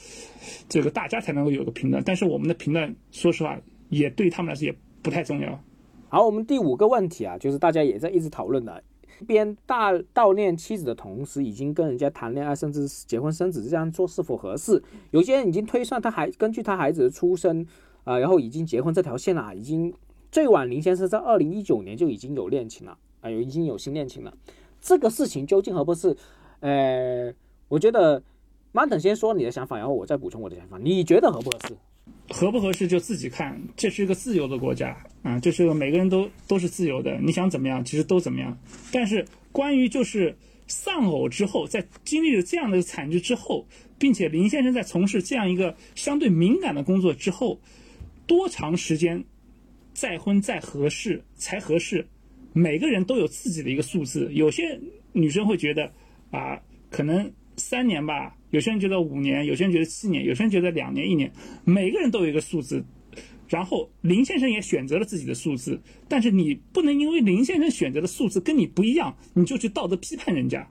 [0.67, 2.01] 这个大家才能够有个评断。
[2.03, 5.63] 但是我们的评断，说实话，也对他们来说也不太重要。
[6.11, 8.83] 好，我们第五个问题啊，就是大家也在一直讨论的，
[9.21, 14.81] 一边大悼念妻子的同时，已经跟人家谈恋爱，甚至结婚生子，这样做是否合适？
[15.11, 17.63] 有些人已经推算他还根据他孩子的出生
[18.05, 19.93] 啊、然后已经结婚这条线了，已经
[20.31, 24.33] 最晚林先生在二零一九年就已经有恋情了，啊、有已经有新恋情了。
[24.81, 26.17] 这个事情究竟合不合适？
[26.61, 27.31] 呃，
[27.67, 28.23] 我觉得
[28.73, 30.79] Martin 先说你的想法，然后我再补充我的想法。
[30.79, 31.77] 你觉得合不合适？
[32.29, 38.57] 合不合适就自己看，这是一个自由的国家啊，这是个每个人都都是自由的，你想怎么样，其实都怎么样。
[38.91, 40.37] 但是关于就是
[40.67, 47.59] 丧偶之后，在经历了这样的惨剧之后，并且林先生在从事这样一个相对敏感的工作之后，
[48.27, 49.23] 多长时间
[49.93, 52.07] 再婚再合适才合适？
[52.53, 54.79] 每个人都有自己的一个数字，有些
[55.13, 55.91] 女生会觉得
[56.31, 61.31] 啊，可能三年吧，有些人觉得五年，有些人觉得七年，有些人觉得两年、一年，
[61.63, 62.83] 每个人都有一个数字。
[63.47, 70.69] 然后林先生也选择了自己的数字，但是你不能因为林先生选择的数字跟你不一样，你就去道德批判人家。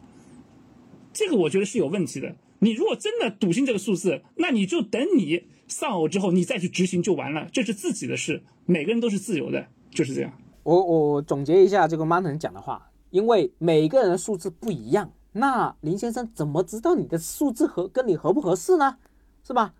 [1.12, 2.36] 这个我觉得是有问题的。
[2.60, 10.32] 你如果真的笃信这个数字，那你就等你丧偶之后，你再去执行就完了，这是自己的事，每个人都是自由的，就是这样。
[10.62, 18.96] 我我总结一下这个 Martin 讲的话，因为每个人的数字不一样，那林先生怎么知道你的数字合跟你合不合适呢？
[19.44, 19.74] 是吧？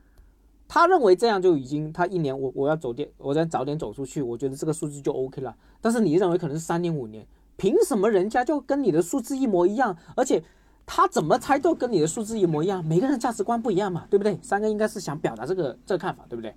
[0.67, 5.57] 他认为这样就已经，他一年我我要走点，我再早点走出去，我觉得这个数字就 OK 了。
[5.81, 7.27] 但是你认为可能是三年五年，
[7.57, 9.97] 凭什么人家就跟你的数字一模一样？
[10.15, 10.45] 而且
[10.85, 12.85] 他怎么猜都跟你的数字一模一样？
[12.85, 14.39] 每个人价值观不一样嘛，对不对？
[14.43, 16.55] 三哥应该是想表达这个这个看法，对不对？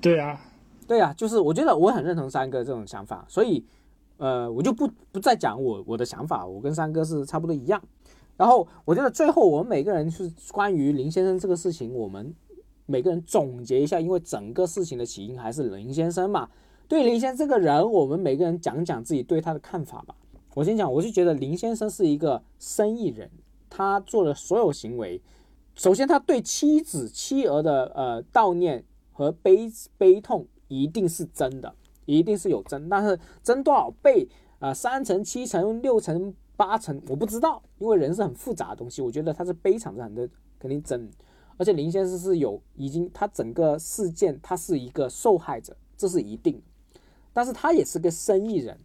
[0.00, 0.40] 对啊，
[0.88, 3.64] 对啊，就是我觉得我很认同三哥这种想法，所以
[4.16, 7.82] 呃，我就不不再讲我我的想法，我跟三哥是差不多一样。
[8.36, 12.34] 然后我觉得最后我们每个人是关于林先生这个事情，我们
[12.86, 16.48] 每个人总结一下，因为整个事情的起因还是林先生嘛。
[16.88, 20.14] 对林先生这个人，我们每个人讲讲自己对他的看法吧。
[20.54, 23.30] 我先讲，我是觉得林先生是一个生意人，
[23.70, 25.20] 他做的所有行为，
[25.74, 31.74] 首先他对妻子妻儿的呃悼念和悲悲痛一定是真的，
[32.18, 39.02] 一定是有真，但是真多少倍啊、三成、七成、六成、八成，我不知道，因为人是很复杂的东西。
[39.02, 41.10] 我觉得他是悲惨惨的，肯定真。
[41.58, 46.60] 而且林先生是有已经，他整个事件他是一个受害者，这是一定。
[47.32, 48.78] 但是他也是个生意人，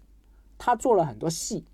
[0.58, 1.66] 他做了很多戏，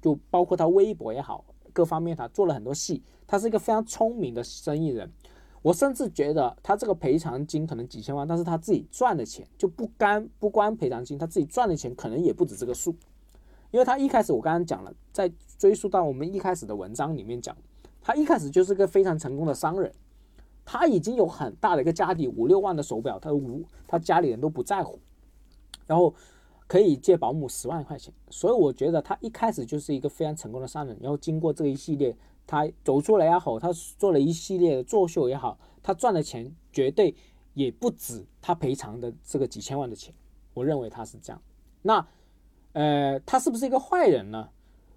[0.00, 3.02] 就包括他微博也好，各方面他做了很多戏。
[3.26, 5.10] 他是一个非常聪明的生意人，
[5.66, 12.94] 我甚至觉得他这个赔偿金可能几千万，但是他自己赚的钱就不干不关赔偿金，他自己赚的钱可能也不止这个数。
[13.72, 17.56] 因为他一开始我刚刚讲了，在追溯到我们一开始的文章里面讲，
[18.00, 19.92] 他一开始就是个非常成功的商人，
[20.64, 25.00] 他已经有很大的一个家底，五六万的手表，他无他家里人都不在乎，
[25.84, 26.14] 然后
[26.68, 30.96] 可以借保姆十万块钱，所以我觉得他一开始就是一个非常成功的商人。
[31.00, 32.16] 然后经过这一系列，
[32.46, 37.14] 他走出来也好，他做了一系列的作秀也好，他赚的钱绝对
[37.54, 40.14] 也不止他赔偿的这个几千万的钱。
[40.54, 41.42] 我认为他是这样。
[41.82, 42.06] 那
[42.72, 44.48] 呃，他是不是一个坏人呢？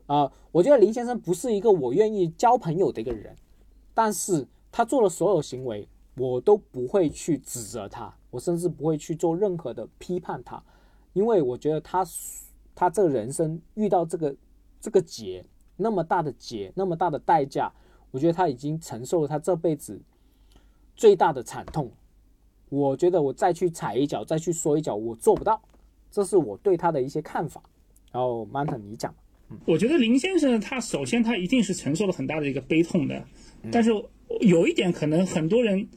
[0.08, 3.36] 啊、我觉得林先生不是一个我愿意交朋友的一个人，
[3.94, 5.88] 但是他做的所有行为，
[6.18, 10.64] 我都不会去指责他，我甚至不会去做任何的批判他，
[11.14, 12.04] 因为我觉得他
[12.74, 14.36] 他这个人生遇到这个
[14.82, 15.46] 这个劫
[15.80, 17.72] 那么大的劫，那么大的代价，
[18.12, 20.00] 我觉得他已经承受了他这辈子
[20.96, 21.90] 最大的惨痛。
[22.70, 25.60] 我觉得我再去踩一脚，再去说一脚，我做不到。
[26.12, 27.64] 这是我对他的一些看法。
[28.12, 29.14] 然后 m a n t 你讲。
[29.66, 33.26] 我觉得林先生他首先他一定是承受了很大的一个悲痛的，
[33.72, 33.90] 但是
[34.42, 35.88] 有一点可能很多人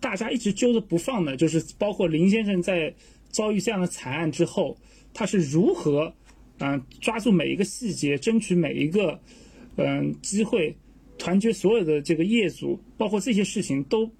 [0.00, 2.94] 大家一直揪着不放的，就是包括林先生在
[3.28, 4.76] 遭遇这样的惨案之后，
[5.12, 6.14] 他是如何
[6.58, 9.20] 嗯、抓住每一个细节，争取每一个
[9.76, 10.74] 嗯、机会，
[11.18, 14.10] 团结所有的这个业主，包括这些事情都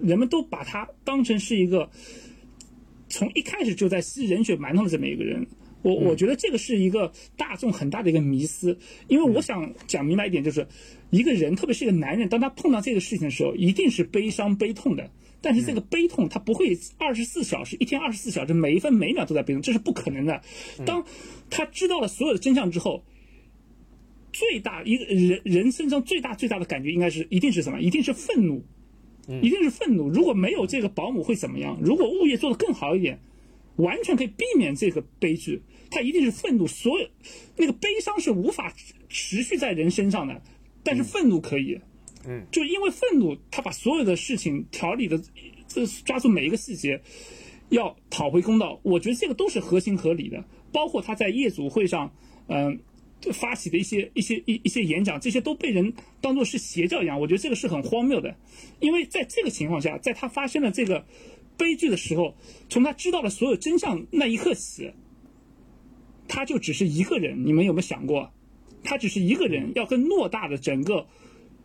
[0.00, 1.88] 人们都把他当成是一个
[3.08, 5.46] 从一开始就在吸人血馒头的这么一个人。
[5.82, 8.78] 我我觉得这个是一个大众很大的一个迷思，
[9.08, 10.64] 因为我想讲明白一点，就是
[11.10, 15.10] 一个人，特别是一个男人，当他碰到这个事情的时候，一定是悲伤悲痛的。
[15.42, 20.40] 但是这个悲痛，他不会二十四小时，一天二十四小时，每一分每秒都在悲痛，这是不可能的。
[20.86, 21.04] 当
[21.50, 23.04] 他知道了所有的真相之后，
[24.32, 27.80] 最大一个人人身上最大最大的感觉应该是一定是什么？
[27.80, 28.64] 一定是愤怒，
[29.42, 30.08] 一定是愤怒。
[30.08, 31.76] 如果没有这个保姆会怎么样？
[31.82, 33.20] 如果物业做得更好一点，
[33.76, 35.60] 完全可以避免这个悲剧。
[35.90, 37.06] 他一定是愤怒，所有
[37.56, 38.72] 那个悲伤是无法
[39.10, 40.40] 持续在人身上的，
[40.82, 41.74] 但是愤怒可以。
[41.74, 41.82] 嗯，
[42.26, 45.20] 嗯就因为愤怒，他把所有的事情条理的，
[45.66, 47.00] 这抓住每一个细节，
[47.70, 48.78] 要讨回公道。
[48.82, 50.44] 我觉得这个都是合情合理的。
[50.72, 52.14] 包括他在业主会上，
[52.46, 52.80] 嗯，
[53.32, 57.20] 发起的一些一些一一些演讲，这些都被人当做是邪教一样。
[57.20, 58.34] 我觉得这个是很荒谬的，
[58.80, 61.04] 因为在这个情况下，在他发生了这个
[61.58, 62.34] 悲剧的时候，
[62.70, 64.92] 从他知道了所有真相那一刻起，
[66.26, 67.44] 他就只是一个人。
[67.44, 68.32] 你们有没有想过，
[68.82, 71.06] 他只是一个人要跟偌大的整个。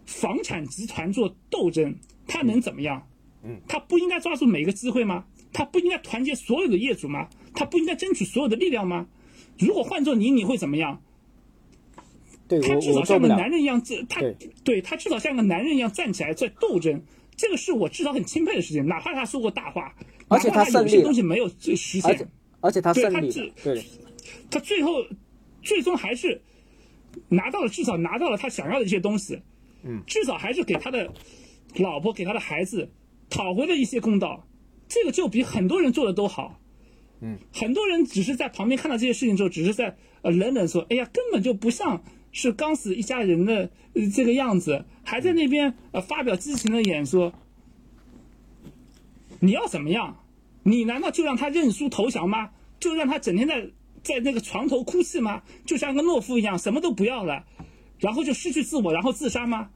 [0.07, 1.93] 房产集团做斗争，
[2.25, 3.07] 他能怎么样？
[3.43, 5.25] 嗯，他不应该抓住每一个机会吗？
[5.53, 7.29] 他不应该团结所有的业主吗？
[7.53, 9.07] 他不应该争取所有的力量吗？
[9.59, 11.01] 如果换做你，你会怎么样？
[12.47, 17.01] 对，他至少像个男人一样，这他对对他至少像个男人一样站起来在斗争，
[17.35, 18.85] 这个是我至少很钦佩的事情。
[18.87, 19.93] 哪怕他说过大话，
[20.29, 22.31] 而且他有些东西没有实而且现，
[22.61, 23.83] 而且他对胜利他只对，
[24.49, 25.03] 他最后
[25.61, 26.41] 最终还是
[27.27, 29.41] 拿到了，至少拿到了他想要的一些东西。
[29.87, 31.13] 嗯，至少还是给他的
[31.75, 32.91] 老婆、给他的孩子
[33.29, 34.45] 讨回了一些公道，
[34.87, 36.59] 这个就比很多人做的都好。
[37.21, 43.71] 嗯，很多人只是在旁边看到这些事情之后，只是在呃冷冷说：“哎呀，根本就不像是刚死一家人的
[44.13, 47.33] 这个样子，还在那边呃发表激情的演说。”
[49.39, 50.23] 你要怎么样？
[50.63, 52.51] 你难道就让他认输投降吗？
[52.79, 53.69] 就让他整天在
[54.03, 55.43] 在那个床头哭泣吗？
[55.65, 57.45] 就像个懦夫一样，什么都不要了？
[57.99, 59.69] 然后就失去自我，然后自杀吗？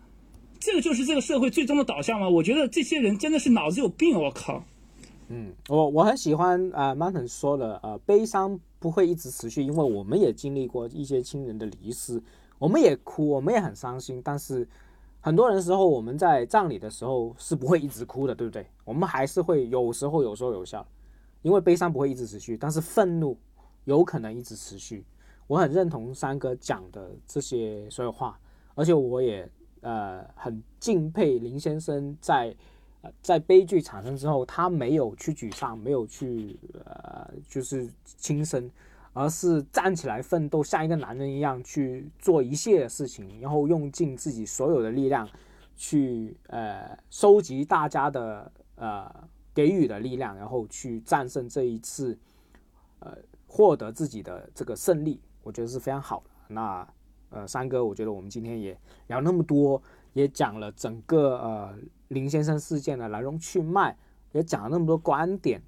[0.61, 2.29] 这个就是这个社会最终的导向吗？
[2.29, 4.17] 我觉得这些人真的是脑子有病！
[4.17, 4.63] 我靠！
[5.27, 12.21] 嗯，我我很喜欢啊，Martin 说的，呃，悲伤不会一直持续，因为我们也经历过一些亲人的离世，
[12.59, 14.21] 我们也哭，我们也很伤心。
[14.23, 14.67] 但是
[15.19, 18.65] 很多人时候，我们在葬礼的时候是不会一直哭的，对不对？
[18.85, 20.85] 我们还是会有时候有说有笑，
[21.41, 23.35] 因为悲伤不会一直持续，但是愤怒
[23.85, 25.03] 有可能一直持续。
[25.47, 28.39] 我很认同三哥讲的这些所有话，
[28.75, 29.49] 而且我也
[29.81, 32.55] 呃很敬佩林先生在
[33.01, 38.69] 呃在悲剧产生之后，他没有去沮丧，没有去呃就是轻生，
[39.13, 45.27] 而是站起来奋斗，像一个男人一样去做一切的事情，然后用尽自己所有的力量
[45.75, 49.11] 去呃收集大家的呃
[49.53, 52.17] 给予的力量，然后去战胜这一次
[52.99, 53.17] 呃
[53.47, 55.19] 获得自己的这个胜利。
[55.43, 56.29] 我觉得是非常好的。
[56.47, 56.87] 那
[57.31, 58.77] 呃，三哥，我觉得我们今天也
[59.07, 59.81] 聊那么多，
[60.13, 61.73] 也讲了整个呃
[62.09, 63.97] 林先生事件的来龙去脉，
[64.33, 65.61] 也讲了那么多观点。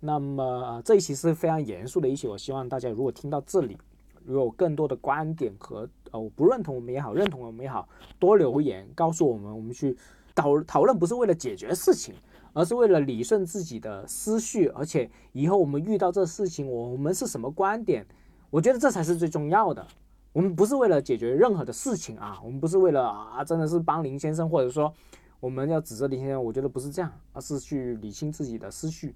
[0.00, 3.78] 那么、这一期是非常严肃的一期，我希望大家如果听到这里，
[4.24, 7.88] 如果有更多的观点和呃我不认同我们也好，认同我们也好，
[8.18, 9.96] 多留言告诉我们，我们去
[10.34, 12.14] 讨讨论，不是为了解决事情，
[12.52, 18.04] 而是为了理顺自己的思绪，而且以后我们遇到这事情，我们是什么观点？
[18.50, 19.86] 我觉得这才是最重要的。
[20.34, 24.92] 我们不是为了解决任何的事情啊，我们不是为了啊，真的是帮林先生，或者说
[25.38, 29.14] 我们要指责林先生，我觉得不是这样，而是去理清自己的思绪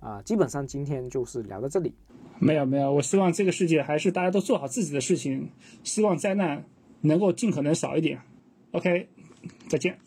[0.00, 0.22] 啊。
[0.22, 1.94] 基本上今天就是聊到这里。
[2.38, 5.50] 没有没有，我希望这个世界还是大家都做好自己的事情，
[5.84, 6.64] 希望灾难
[7.02, 8.18] 能够尽可能少一点。
[8.72, 9.06] OK，
[9.68, 9.98] 再见。